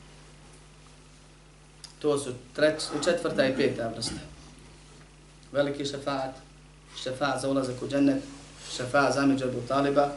[2.00, 4.22] To su treć, četvrta i peta vrsta.
[5.52, 6.36] Veliki šefaat,
[7.04, 8.24] šefaat za ulazak u džennet,
[8.78, 10.12] šefa'a za miđu taliba,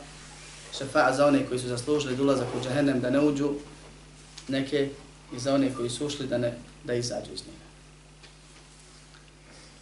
[0.79, 3.51] šefa'a za one koji su zaslužili dolazak u džahennem da ne uđu,
[4.49, 4.91] neke
[5.37, 7.65] i za one koji su ušli da, ne, da izađu iz njega.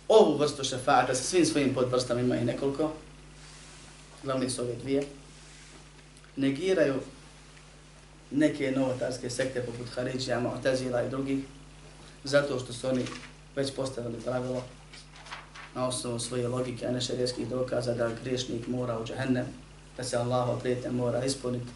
[0.09, 2.93] Ovu vrstu šefa'ata sa svim svojim podvrstama ima i nekoliko,
[4.23, 5.07] glavni su ove dvije,
[6.37, 6.95] negiraju
[8.31, 11.45] neke novotarske sekte poput Haridžija, Mu'tazila i drugih,
[12.25, 13.05] zato što su oni
[13.57, 14.65] već postavili pravilo
[15.75, 19.47] na osnovu svoje logike, a ne šarijskih dokaza da griješnik mora u džahennem,
[19.97, 21.71] da se Allahova prijetnja mora ispuniti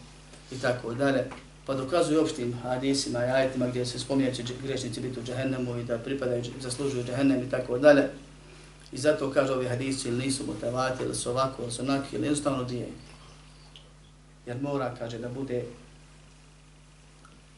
[0.51, 1.25] i tako dalje.
[1.65, 5.83] Pa dokazuju opštim hadisima i ajetima gdje se spominje će grešnici biti u džahennemu i
[5.83, 8.09] da pripadaju, zaslužuju džahennem i tako dalje.
[8.91, 12.25] I zato kaže ovi hadisi ili nisu mutavati ili su ovako ili su onaki ili
[12.25, 12.87] jednostavno dije.
[14.45, 15.65] Jer mora, kaže, da bude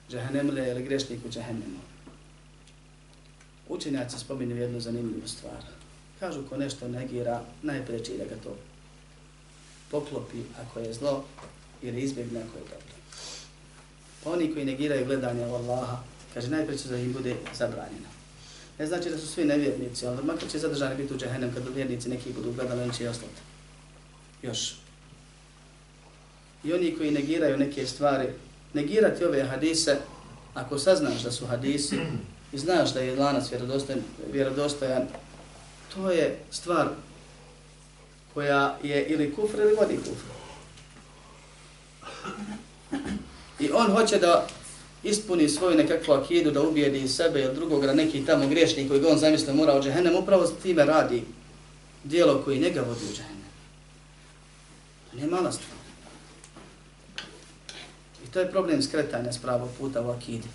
[0.09, 1.79] džahennemle ili grešnik u džahennemu.
[3.67, 5.78] Učenjaci spominju jednu zanimljivu stvar.
[6.19, 8.55] Kažu ko nešto negira, najpreći da ga to
[9.91, 11.23] poklopi ako je zlo
[11.81, 12.95] ili izbjegne ako je dobro.
[14.23, 15.97] Pa oni koji negiraju gledanje Allaha,
[16.33, 18.09] kaže najpreći da im bude zabranjeno.
[18.79, 22.09] Ne znači da su svi nevjernici, ali makar će zadržani biti u džahennem kad vjernici
[22.09, 23.41] neki budu gledali, oni će ostati.
[24.41, 24.75] Još.
[26.63, 28.27] I oni koji negiraju neke stvari,
[28.73, 29.97] negirati ove hadise,
[30.53, 31.99] ako saznaš da su hadisi
[32.53, 34.01] i znaš da je lanac vjerodostojan,
[34.31, 35.07] vjerodostojan
[35.93, 36.87] to je stvar
[38.33, 40.29] koja je ili kufr ili vodi kufr.
[43.59, 44.47] I on hoće da
[45.03, 49.09] ispuni svoju nekakvu akidu da ubijedi sebe ili drugog na neki tamo griješnik koji ga
[49.09, 51.23] on zamisle mora u džehennem, upravo s time radi
[52.03, 53.49] dijelo koji njega vodi u džehennem.
[55.09, 55.79] To nije mala stvar.
[58.25, 60.47] I to je problem skretanja s pravog puta u akidi.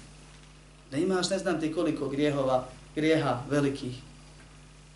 [0.91, 3.95] Da imaš ne znam ti koliko grijehova, grijeha velikih,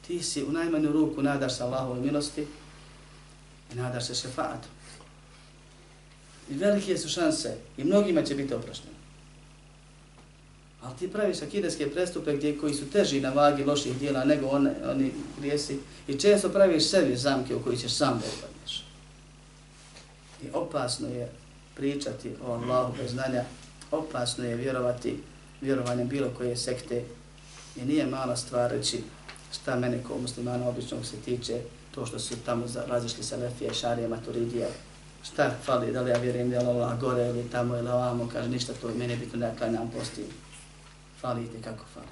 [0.08, 2.46] ti si u najmanju ruku nadaš se Allahove milosti
[3.72, 4.68] i nadaš se šefatu.
[6.50, 8.94] I velike su šanse i mnogima će biti oprošteno.
[10.82, 14.74] Ali ti praviš akideske prestupe gdje koji su teži na vagi loših dijela nego one,
[14.90, 18.84] oni grijesi i često praviš sebi zamke u koji ćeš sam da upadneš.
[20.42, 21.28] I opasno je
[21.74, 23.44] pričati o Allahu bez znanja,
[23.90, 25.20] opasno je vjerovati
[25.60, 27.04] vjerovanjem bilo koje sekte
[27.76, 29.02] i nije mala stvar reći
[29.52, 31.60] šta mene kao muslimana običnog se tiče
[31.94, 34.68] to što su tamo razišli sa Lefije, Šarije, Maturidije,
[35.22, 38.48] šta fali, da li ja vjerujem da je Allah gore ili tamo ili ovamo, kaže
[38.48, 40.24] ništa to, mene bitno da ja klanjam posti.
[41.20, 42.06] Fali i kako fali.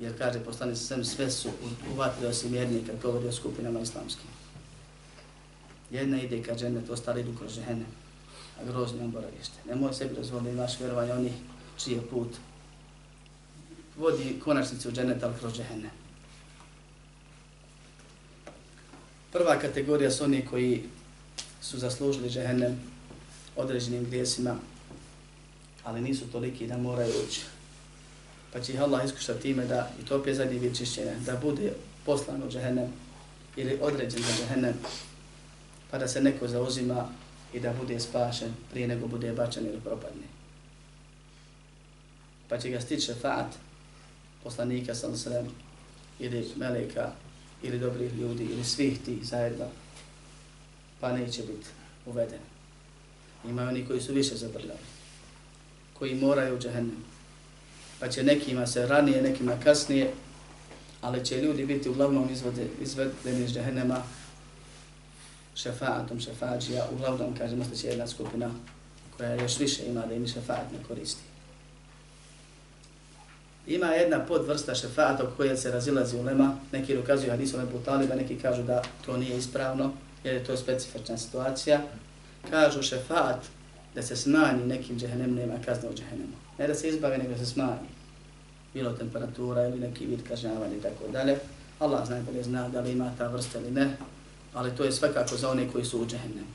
[0.00, 1.48] Jer kaže, postane se sve su
[1.94, 4.30] uvatili osim jedni kad govori o skupinama islamskim.
[5.90, 7.84] Jedna ide ka džennet, ostali idu kroz žene,
[8.60, 9.54] a grozni on boravište.
[9.68, 11.32] Nemoj sebi razvoliti imaš vjerovanje onih
[11.78, 12.28] čiji je put
[13.98, 15.90] vodi konačnicu u džennet, ali kroz džehennem.
[19.32, 20.84] Prva kategorija su oni koji
[21.62, 22.80] su zaslužili džehennem
[23.56, 24.56] određenim grijesima,
[25.84, 27.40] ali nisu toliki da moraju ući.
[28.52, 31.72] Pa će ih Allah iskušati time da, i to opet zadnji vid čišćenja, da bude
[32.04, 32.92] poslan u džehennem
[33.56, 34.74] ili određen za džehennem,
[35.90, 37.08] pa da se neko zauzima
[37.52, 40.26] i da bude spašen prije nego bude bačen ili propadne.
[42.48, 43.65] Pa će ga stići šefaat
[44.46, 45.46] poslanika sallam
[46.18, 47.10] ili meleka
[47.62, 49.66] ili dobrih ljudi ili svih tih zajedno
[51.00, 51.66] pa neće biti
[52.06, 52.38] uveden.
[53.48, 54.86] Ima oni koji su više zabrljali,
[55.98, 57.04] koji moraju u džahennem.
[58.00, 60.12] Pa će nekima se ranije, nekima kasnije,
[61.00, 64.02] ali će ljudi biti uglavnom izvode, izvedeni iz džahennema
[65.54, 68.50] šefaatom, šefađija, uglavnom, kažemo, će jedna skupina
[69.16, 71.25] koja još više ima da im šefaat ne koristi.
[73.66, 78.14] Ima jedna podvrsta šefaata u kojoj se razilazi u lema, neki dokazuju hadisom Ebu Taliba,
[78.14, 79.92] neki kažu da to nije ispravno,
[80.24, 81.80] jer je to specifična situacija.
[82.50, 83.46] Kažu šefaat
[83.94, 86.32] da se smanji nekim džehennem, nema kazna u džehennemu.
[86.58, 87.88] Ne da se izbavi, nego se smanji.
[88.74, 91.38] Bilo temperatura ili neki vid kažnjavanja i tako dalje.
[91.78, 93.96] Allah najbolje zna da li ima ta vrsta ili ne,
[94.54, 96.46] ali to je svakako za one koji su u džehennemu.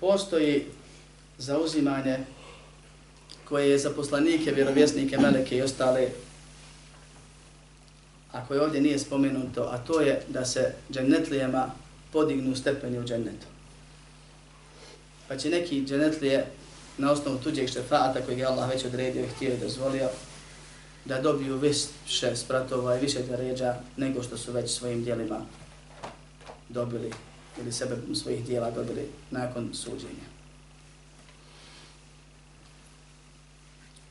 [0.00, 0.66] Postoji
[1.38, 2.18] zauzimanje
[3.44, 6.08] koje je za poslanike, vjerovjesnike, meleke i ostale,
[8.32, 11.70] a koje ovdje nije spomenuto, a to je da se džennetlijama
[12.12, 13.46] podignu stepeni u džennetu.
[15.28, 16.46] Pa će neki džennetlije
[16.98, 20.08] na osnovu tuđeg šefata kojeg je Allah već odredio i htio i dozvolio,
[21.04, 25.40] da dobiju više spratova i više ređa nego što su već svojim dijelima
[26.68, 27.12] dobili
[27.60, 30.33] ili sebe svojih dijela dobili nakon suđenja.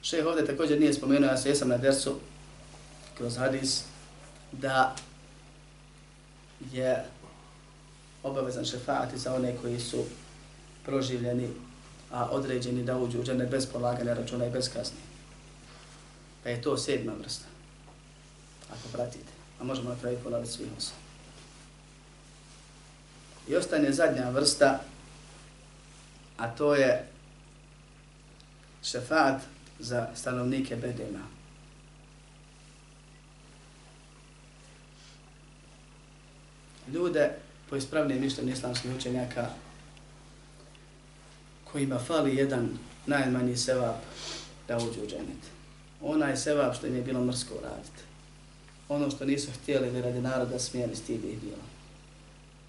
[0.03, 2.15] Šeh ovdje također nije spomenuo, ja se jesam na dersu
[3.17, 3.83] kroz hadis,
[4.51, 4.95] da
[6.71, 7.05] je
[8.23, 10.03] obavezan šefaati za one koji su
[10.85, 11.49] proživljeni,
[12.11, 14.99] a određeni da uđu u džene bez polaganja računa i bez kazni.
[16.43, 17.45] Pa je to sedma vrsta,
[18.69, 19.33] ako pratite.
[19.59, 20.95] A možemo na kraju polaviti svih osam.
[23.47, 24.79] I ostane zadnja vrsta,
[26.37, 27.07] a to je
[28.83, 29.41] šefaat
[29.79, 31.27] za stanovnike Bedema.
[36.93, 37.31] Ljude
[37.69, 39.49] po ispravnijem mišljenju islamskih učenjaka
[41.71, 42.69] kojima fali jedan
[43.05, 43.95] najmanji sevap
[44.67, 45.43] da uđu u dženet.
[46.01, 48.03] Onaj sevap što im je bilo mrsko uraditi.
[48.89, 51.63] Ono što nisu htjeli ili radi naroda smijeli stidi ih bilo.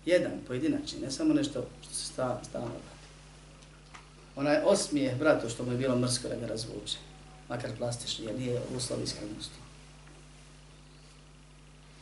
[0.06, 2.70] Jedan, pojedinačni, ne samo nešto što se stalno
[4.36, 6.98] onaj osmijeh bratu što mu je bilo mrsko da ga razvuče,
[7.48, 9.58] makar plastični, jer nije uslov iskrenosti.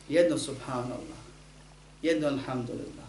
[0.09, 1.19] Jedno subhanallah,
[2.01, 3.07] jedno alhamdulillah,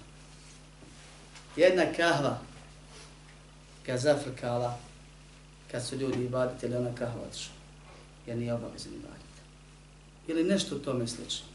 [1.56, 2.38] jedna kahva
[3.86, 4.78] ga zafrkala
[5.70, 7.52] kad su ljudi ibaditi ona kahva odšla,
[8.26, 9.40] jer nije obavezan ibaditi.
[10.26, 11.46] Ili nešto u tome slično.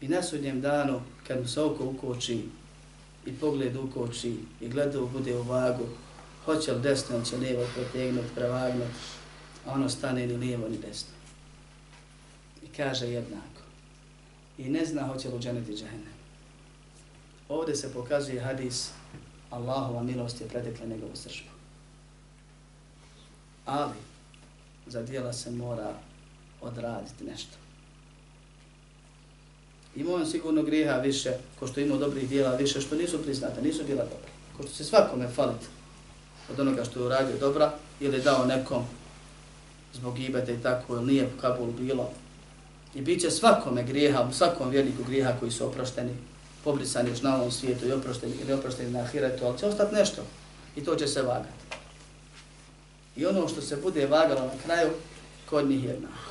[0.00, 2.44] I na sudnjem danu, kad mu se oko ukoči,
[3.28, 5.86] i pogled ukoči i gleda bude u vagu,
[6.44, 8.88] hoće li desno ili će lijevo protegnut, prevagnut,
[9.66, 11.12] a ono stane ni lijevo ni desno.
[12.62, 13.62] I kaže jednako.
[14.58, 16.12] I ne zna hoće li uđeniti džahene.
[17.48, 18.90] Ovdje se pokazuje hadis
[19.50, 21.50] Allahova milost je pretekla njegovu sržbu.
[23.66, 23.94] Ali,
[24.86, 25.94] za dijela se mora
[26.60, 27.56] odraditi nešto.
[29.98, 33.84] Imao on sigurno grijeha više, ko što imao dobrih dijela više, što nisu priznate, nisu
[33.84, 34.30] bila dobra.
[34.56, 35.62] Ko što se svakome falit
[36.52, 38.82] od onoga što je uradio dobra, ili dao nekom
[39.94, 42.10] zbog ibete i tako, ili nije Kabul bilo.
[42.94, 46.12] I bit će svakome grijeha, svakom vjerniku grijeha koji su oprošteni,
[46.64, 50.22] pobrisani još na ovom svijetu i oprošteni, ili oprošteni na ahiretu, ali će ostati nešto
[50.76, 51.64] i to će se vagati.
[53.16, 54.90] I ono što se bude vagalo na kraju,
[55.50, 56.27] kod njih jednako.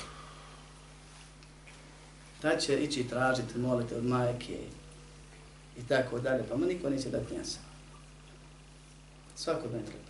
[2.41, 4.59] Da će ići tražiti, moliti od majke
[5.77, 7.59] i tako dalje, pa mu niko neće dati njasa.
[9.35, 10.07] Svako ne treba.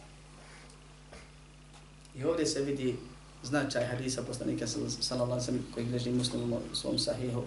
[2.15, 2.97] I ovdje se vidi
[3.43, 7.43] značaj hadisa poslanika sallallahu alejhi ve sellem koji leži muslim u svom sahihu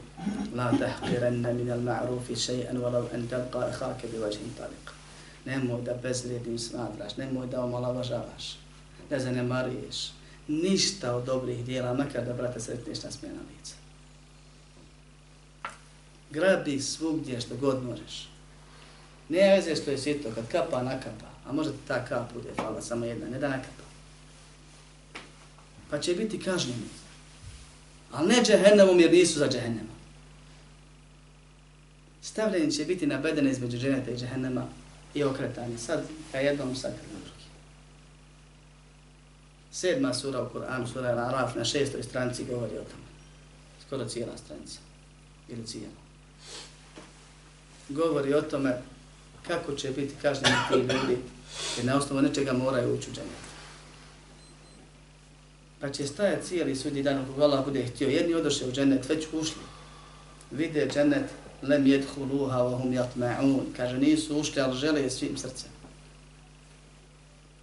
[0.54, 4.92] la tahqiranna min al-ma'ruf shay'an walau an talqa akhaka bi wajhin taliq
[5.44, 8.56] nemoj da bezvrijednim smatraš nemoj da omalovažavaš
[9.10, 10.12] da zanemaruješ
[10.48, 13.74] ništa od dobrih dijela makar da brate sretneš na smjena lica
[16.30, 18.28] grabi svugdje što god možeš
[19.28, 23.04] ne veze što je sito kad kapa nakapa a možda ta kap bude fala samo
[23.04, 23.90] jedna ne da nakapa
[25.90, 26.88] pa će biti kažnjeni.
[28.12, 29.90] Ali ne džehennemom jer nisu za džehennema.
[32.22, 34.66] Stavljeni će biti na bedene između dženeta i džehennema
[35.14, 35.78] i okretanje.
[35.78, 37.30] Sad ka jednom, sad ka drugi.
[39.72, 43.10] Sedma sura u Kur'anu, sura Al-Araf, na šestoj stranici govori o tome.
[43.86, 44.78] Skoro cijela stranica.
[45.48, 46.09] Ili cijela.
[47.90, 48.82] Govori o tome
[49.46, 51.18] kako će biti kažnjeni ti ljudi
[51.76, 53.50] jer na osnovu nečega moraju ući u džennet.
[55.80, 58.08] pa će stajati cijeli sudnji dan kog Allah bude htio.
[58.08, 59.62] Jedni odoše u džennet, već ušli.
[60.50, 61.24] Vide džennet,
[61.62, 63.60] lem jedhuluha wa hum jatma'un.
[63.76, 65.70] Kaže, nisu ušli, ali žele svim srcem.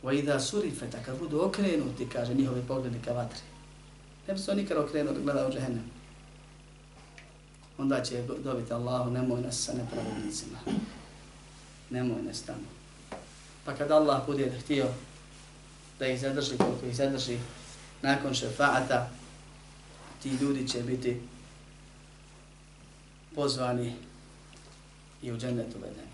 [0.03, 3.41] Wa idha surifeta, kad budu okrenuti, kaže, njihovi pogledi ka vatri.
[4.27, 5.83] Ne bi se on nikad okrenuli, gleda u džennet.
[7.77, 10.57] Onda će dobiti Allahu, nemoj nas sa nepravodnicima.
[11.89, 12.67] Nemoj nas tamo.
[13.65, 14.87] Pa kad Allah bude htio
[15.99, 17.37] da ih zadrži koliko ih zadrži,
[18.01, 19.09] nakon šefaata
[20.23, 21.21] ti ljudi će biti
[23.35, 23.93] pozvani
[25.21, 26.07] i u džennet uvedeni.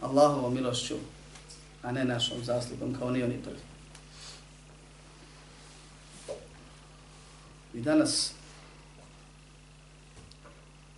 [0.00, 0.94] Allahovom milošću,
[1.82, 3.60] a ne našom zaslugom kao ni oni prvi.
[7.74, 8.32] I danas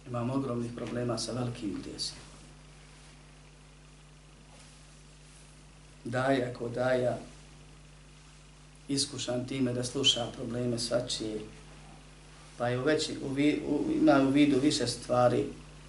[0.08, 2.20] imamo ogromnih problema sa velikim grijesima.
[6.04, 7.18] Daja ko daja
[8.88, 11.40] iskušan time da sluša probleme svačije,
[12.58, 15.44] pa je u veći, u, vi, u, ima u vidu više stvari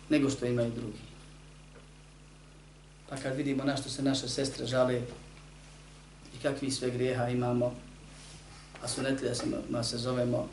[0.10, 1.08] nego što imaju drugi.
[3.10, 5.02] Pa kad vidimo na što se naše sestre žale
[6.36, 7.76] i kakvi sve grijeha imamo,
[8.84, 9.02] a su
[9.34, 10.50] se, ma se zovemo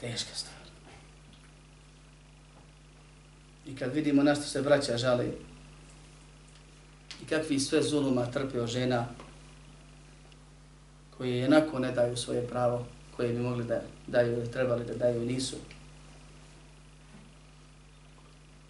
[0.00, 0.61] teška stvar.
[3.66, 5.26] I kad vidimo na što se braća žale
[7.22, 9.06] i kakvi sve zuluma trpio žena,
[11.16, 12.86] koji jednako ne daju svoje pravo
[13.16, 15.56] koje bi mogli da daju ili trebali da daju nisu.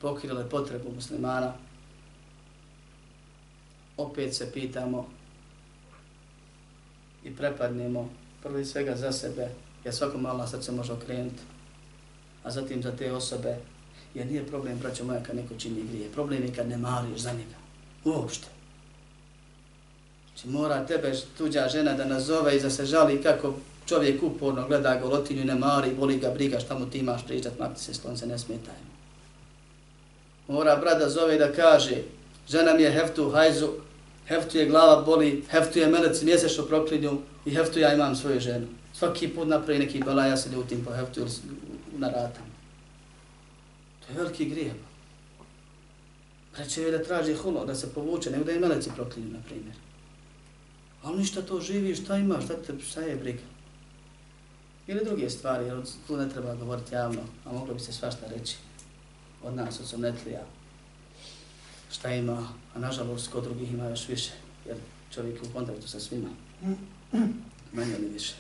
[0.01, 1.53] Pokrile potrebu muslimana.
[3.97, 5.09] Opet se pitamo
[7.25, 8.11] i prepadnemo
[8.43, 9.49] prvi svega za sebe,
[9.85, 11.43] jer svako malo srce može okrenuti,
[12.45, 13.57] a zatim za te osobe,
[14.15, 16.13] jer nije problem, braćo moja, kad neko čini grije.
[16.13, 17.57] Problem je kad ne mališ za njega.
[18.05, 18.47] Uopšte.
[20.29, 23.55] Znači mora tebe tuđa žena da nazove i da se žali kako
[23.87, 27.81] čovjek uporno gleda golotinju, ne mari, boli ga briga šta mu ti imaš pričat, makti
[27.81, 28.75] se slonce, ne smetaj.
[30.49, 31.97] Mora brada zove da kaže,
[32.49, 33.69] žena mi je heftu hajzu,
[34.29, 38.67] heftu je glava boli, heftu je melec mjesečno proklinju i heftu ja imam svoju ženu.
[38.93, 41.31] Svaki put napravi neki bala, ja se ljutim po heftu ili
[41.99, 42.52] na ratam.
[44.13, 44.73] To je veliki grijeh.
[46.53, 49.77] Preće je da traži hulo, da se povuče, nego da je meleci proklinju, na primjer.
[51.03, 53.43] Ali ništa to živi, šta ima, šta, te, šta je briga?
[54.87, 58.57] Ili druge stvari, jer tu ne treba govoriti javno, a moglo bi se svašta reći
[59.43, 60.43] od nas, od sunetlija,
[61.93, 64.31] šta ima, a nažalost kod drugih ima još više,
[64.67, 64.77] jer
[65.15, 66.29] čovjek je u kontaktu sa svima,
[67.73, 68.35] manje ili više.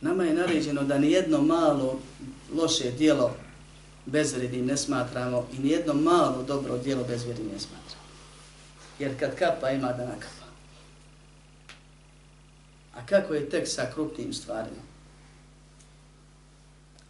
[0.00, 2.00] Nama je naređeno da ni jedno malo
[2.54, 3.36] loše dijelo
[4.06, 8.02] bezvrednim ne smatramo i nijedno malo dobro dijelo bezvrednim ne smatramo.
[8.98, 10.46] Jer kad kapa ima da nakapa.
[12.94, 14.82] A kako je tek sa krupnim stvarima?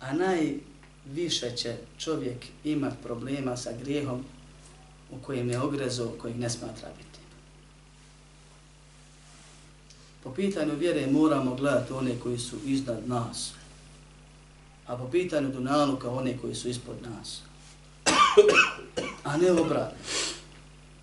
[0.00, 4.24] A najviše će čovjek imat problema sa grijehom
[5.10, 7.12] u kojem je ogrezo, kojeg ne smatra biti.
[10.22, 13.52] Po pitanju vjere moramo gledati one koji su iznad nas,
[14.92, 17.40] a po pitanju dunaluka one koji su ispod nas.
[19.24, 19.98] A ne obratno.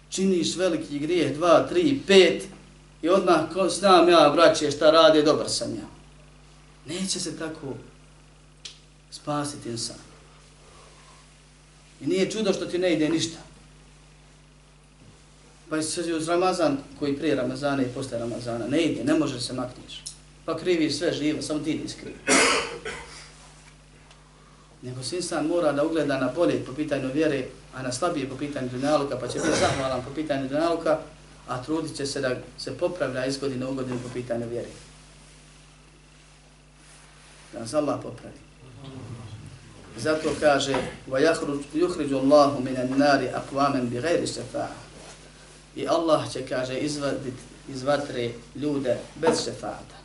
[0.09, 2.43] Činiš veliki grijeh, dva, tri, pet,
[3.01, 5.87] i odmah ko znam ja, braće, šta radi, dobar sam ja.
[6.85, 7.73] Neće se tako
[9.11, 9.97] spasiti insan.
[12.01, 13.37] I nije čudo što ti ne ide ništa.
[15.69, 19.53] Pa se uz Ramazan, koji prije Ramazana i posle Ramazana, ne ide, ne može se
[19.53, 20.03] makniš.
[20.45, 22.17] Pa krivi sve živo, samo ti nisi krivi.
[24.82, 28.36] Nego se insan mora da ugleda na bolje po pitanju vjere, a na slabije po
[28.36, 30.98] pitanju dunjaluka, pa će biti zahvalan po pitanju dunjaluka,
[31.48, 34.68] a trudit će se da se popravlja iz godine u godinu po pitanju vjere.
[37.52, 38.44] Da nas Allah popravi.
[39.96, 40.74] Zato kaže
[41.10, 44.68] وَيُخْرِجُ اللَّهُ مِنَ النَّارِ أَقْوَامًا بِغَيْرِ شَفَاءَ
[45.76, 47.34] I Allah će, kaže, izvadit
[47.68, 49.98] iz vatre ljude bez šefata.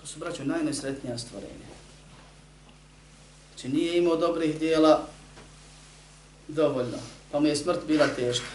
[0.00, 1.61] To su, braćo, najnesretnija stvorenja.
[3.63, 5.07] Znači, nije imao dobrih dijela
[6.47, 6.97] dovoljno,
[7.31, 8.45] pa mu je smrt bila teška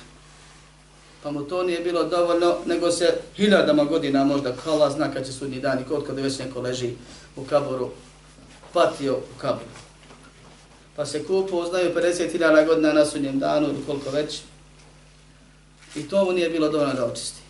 [1.22, 5.32] pa mu to nije bilo dovoljno, nego se hiljadama godina možda kala zna kad će
[5.32, 6.90] sudnji dan i kod kada već neko leži
[7.36, 7.90] u kaboru,
[8.72, 9.70] patio u kaboru.
[10.96, 14.40] Pa se kupo, znaju 50.000 godina na sudnjem danu ili koliko već,
[15.94, 17.40] i to mu nije bilo dovoljno da očisti.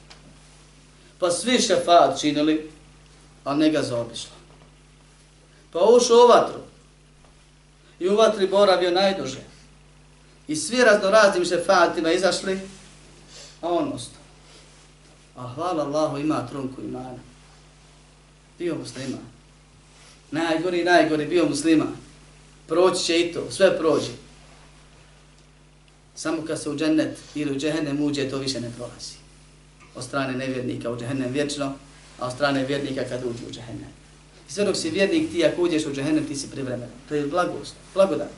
[1.19, 2.71] Pa svi šefat činili,
[3.45, 4.33] a ne ga zaobišlo.
[5.73, 6.68] Pa ušao u vatru
[8.01, 9.41] i u vatri boravio najduže.
[10.49, 12.61] I svi raznoraznim šefatima izašli,
[13.61, 14.23] a on ostao.
[15.37, 17.19] A hvala Allahu ima trunku imana.
[18.59, 19.19] Bio muslima.
[20.31, 21.87] Najgori, najgori, bio muslima.
[22.67, 24.13] Proći će i to, sve prođe.
[26.15, 29.15] Samo kad se u džennet ili u džehennem uđe, to više ne prolazi.
[29.95, 31.73] Od strane nevjernika u džehennem vječno,
[32.21, 33.98] a od strane vjernika kad uđe u džehennem.
[34.49, 36.89] I sve dok si vjernik, ti ako uđeš u džehennem, ti si privremen.
[37.09, 38.29] To je blagost, blagodat.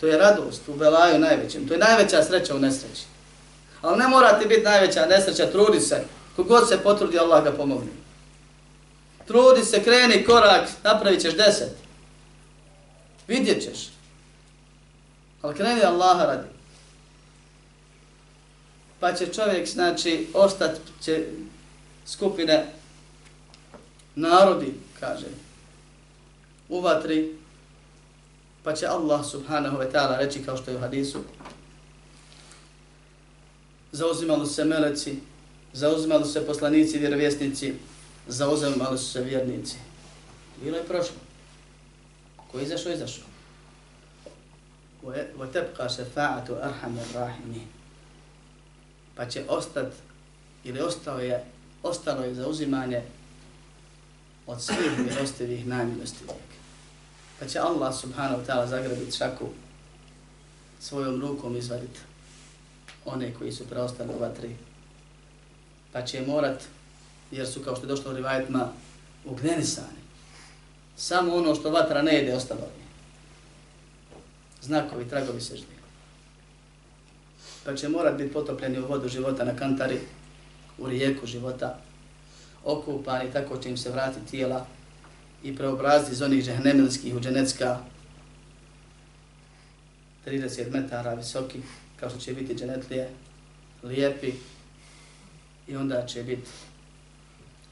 [0.00, 1.68] To je radost u belaju najvećem.
[1.68, 3.02] To je najveća sreća u nesreći.
[3.82, 6.04] Ali ne mora ti biti najveća nesreća, trudi se.
[6.36, 7.90] Kogod se potrudi, Allah ga pomogne.
[9.26, 11.76] Trudi se, kreni korak, napravit ćeš deset.
[13.28, 13.88] Vidjet ćeš.
[15.42, 16.48] Ali kreni Allaha radi.
[19.00, 21.26] Pa će čovjek, znači, ostat će
[22.06, 22.66] skupine
[24.14, 25.25] narodi, kaže,
[26.69, 27.35] u vatri,
[28.63, 31.19] pa će Allah subhanahu wa ta'ala reći kao što je u hadisu,
[33.91, 35.19] zauzimali se meleci,
[35.73, 37.73] zauzimali se poslanici, vjerovjesnici,
[38.27, 39.75] zauzimali su se vjernici.
[40.63, 41.17] Bilo je prošlo.
[42.51, 43.25] Ko je izašao, izašao.
[45.37, 47.67] وَتَبْقَا شَفَاعَةُ أَرْحَمِ الرَّحِمِينَ
[49.15, 49.93] Pa će ostat,
[50.63, 51.43] ili ostao je,
[51.83, 53.01] ostalo je zauzimanje
[54.50, 56.50] od svih milostivih najmilostivijeg.
[57.38, 59.48] Pa će Allah subhanahu wa ta'ala zagrabiti šaku
[60.80, 62.00] svojom rukom izvaditi
[63.04, 64.56] one koji su preostali u vatri.
[65.92, 66.62] Pa će morat,
[67.30, 68.72] jer su kao što je došlo u rivajetima,
[69.24, 70.00] ugnenisani.
[70.96, 72.84] Samo ono što vatra ne jede ostalo je.
[74.62, 75.80] Znakovi, tragovi se žli.
[77.64, 80.00] Pa će morat biti potopljeni u vodu života na kantari,
[80.78, 81.78] u rijeku života,
[82.64, 84.66] okupani, tako će im se vrati tijela
[85.42, 87.78] i preobraziti iz onih džehnemilskih u dženecka.
[90.26, 91.60] 30 metara visoki,
[92.00, 93.10] kao što će biti dženetlije,
[93.82, 94.32] lijepi
[95.68, 96.50] i onda će biti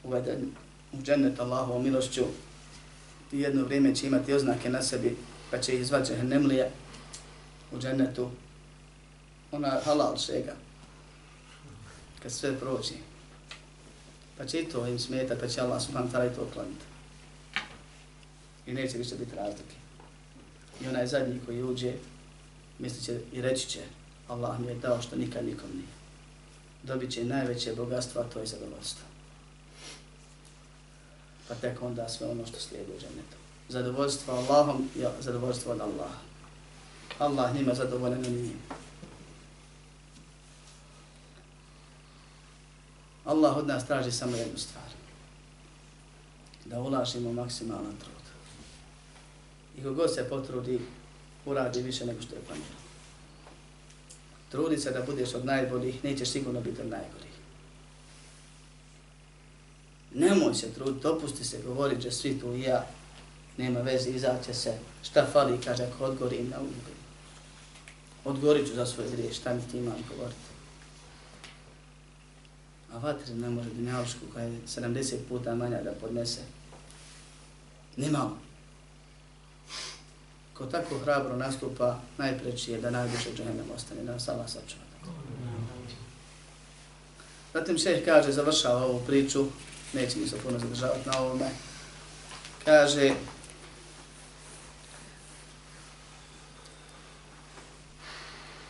[0.03, 0.51] uveden
[0.93, 2.23] u džennet Allahovom milošću.
[3.31, 5.17] I jedno vrijeme će imati oznake na sebi
[5.51, 6.71] pa će izvat džehennemlije
[7.71, 8.29] u džennetu.
[9.51, 10.55] Ona halal šega.
[12.23, 13.08] Kad sve prođe
[14.39, 16.85] pa će i to im smeta pa će Allah subhanahu ta'ala i to okloniti
[18.65, 19.75] i neće više biti razlike
[20.81, 21.93] i onaj zadnji koji uđe
[22.79, 23.79] mislit će i reći će
[24.29, 25.87] Allah mi je dao što nikad nikom nije.
[26.83, 29.05] Dobit će najveće bogatstvo, a to je zadovoljstvo.
[31.47, 33.37] Pa tek onda sve ono što slijedi u džennetu.
[33.69, 36.19] Zadovoljstvo Allahom je zadovoljstvo od Allaha.
[37.19, 38.59] Allah njima zadovoljen i njima.
[43.29, 44.89] Allah od nas traži samo jednu stvar.
[46.65, 48.25] Da ulažimo maksimalan trud.
[49.77, 50.79] I kogod se potrudi,
[51.45, 52.79] uradi više nego što je planirano.
[54.51, 57.35] Trudi se da budeš od najboljih, nećeš sigurno biti od najgorih.
[60.13, 62.87] Nemoj se truditi, opusti se, govori će svi tu i ja.
[63.57, 64.73] nema veze, izaće se,
[65.03, 66.93] šta fali, kaže, ako odgorim na ugu.
[68.25, 70.48] Odgorit ću za svoje grije, šta mi ti imam govoriti.
[72.93, 76.41] A vatre ne može dunjalušku koja je 70 puta manja da podnese.
[77.97, 78.31] Nimao.
[80.53, 84.83] Ko tako hrabro nastupa, najpreći je da najviše džehennem ostane, da nas Allah sačuva.
[87.53, 89.45] Zatim šeh kaže, završava ovu priču,
[89.93, 91.49] neće mi se puno zadržavati na ovome,
[92.65, 93.13] kaže,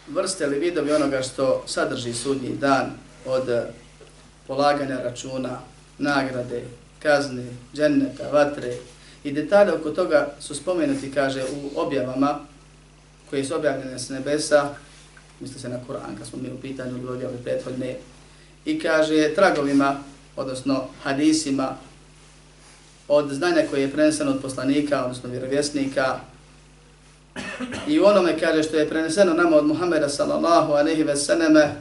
[0.07, 2.91] vrste li vidovi onoga što sadrži sudnji dan
[3.25, 3.69] od
[4.49, 5.59] polaganja računa,
[5.97, 6.63] nagrade,
[6.99, 7.45] kazne,
[7.75, 8.73] dženneta, vatre
[9.23, 12.39] i detalje oko toga su spomenuti, kaže, u objavama
[13.29, 14.69] koje su objavljene s nebesa,
[15.39, 17.95] misli se na Kur'an, kad smo mi u pitanju ili objave prethodne,
[18.65, 19.95] i kaže tragovima,
[20.35, 21.77] odnosno hadisima,
[23.07, 26.19] od znanja koje je preneseno od poslanika, odnosno vjerovjesnika,
[27.87, 31.75] i u onome kaže što je preneseno nama od Muhammeda sallallahu aleyhi ve seneme,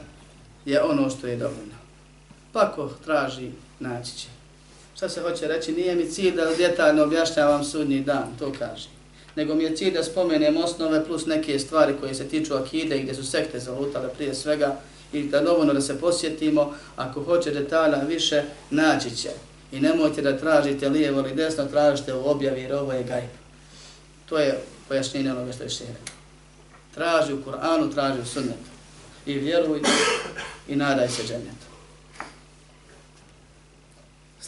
[0.65, 1.79] je ono što je dovoljno.
[2.53, 4.27] Pa ko traži, naći će.
[4.95, 5.71] Šta se hoće reći?
[5.71, 8.87] Nije mi cilj da detaljno objašnjavam sudnji dan, to kaže.
[9.35, 13.01] Nego mi je cilj da spomenem osnove plus neke stvari koje se tiču akide i
[13.01, 14.75] gdje su sekte zalutale prije svega
[15.13, 19.29] i da dovoljno da se posjetimo, ako hoće detalja više, naći će.
[19.71, 23.29] I nemojte da tražite lijevo ili desno, tražite u objavi jer ovo je gajb.
[24.29, 25.83] To je pojašnjenje onoga što je še
[26.93, 28.69] Traži u Kur'anu, traži u sunnetu.
[29.25, 29.81] I vjeruj
[30.67, 31.68] i nadaj se džennetu.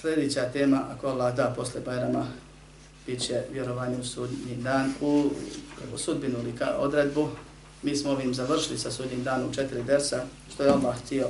[0.01, 2.25] Sljedeća tema, ako Allah da posle Bajrama,
[3.07, 5.29] bit će vjerovanje u sudnji dan, u,
[5.93, 7.29] u sudbinu ili odredbu.
[7.83, 10.23] Mi smo ovim završili sa sudnjim danom u četiri dersa,
[10.53, 11.27] što je Allah htio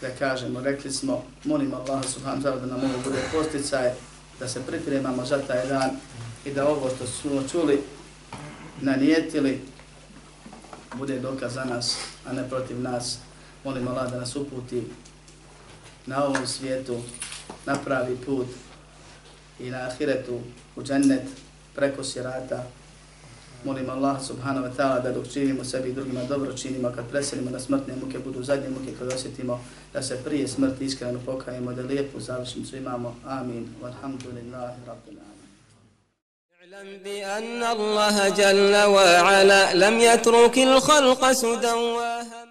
[0.00, 0.60] da kažemo.
[0.60, 3.92] Rekli smo, molim Allah subhanahu ta'ala da nam ovo bude posticaj,
[4.40, 5.90] da se pripremamo za taj dan
[6.44, 7.82] i da ovo što smo čuli,
[8.80, 9.60] nanijetili,
[10.94, 11.96] bude dokaz za nas,
[12.26, 13.18] a ne protiv nas.
[13.64, 14.82] Molim Allah da nas uputi
[16.06, 17.00] na ovom svijetu,
[17.67, 18.47] na pravi put
[19.59, 20.39] i na ahiretu
[20.75, 21.27] u džennet
[21.75, 22.63] preko sirata.
[23.65, 27.49] Molim Allah subhanahu wa ta'ala da dok živimo sebi i drugima dobro činimo, kad preselimo
[27.49, 29.59] na smrtne muke, budu zadnje muke kad osjetimo
[29.93, 33.15] da se prije smrti iskreno pokajemo, da lijepu završnicu imamo.
[33.25, 33.69] Amin.
[33.83, 35.33] Walhamdulillahi rabbil alamin.
[36.73, 41.73] اعلم بأن الله جل وعلا لم يترك الخلق سدى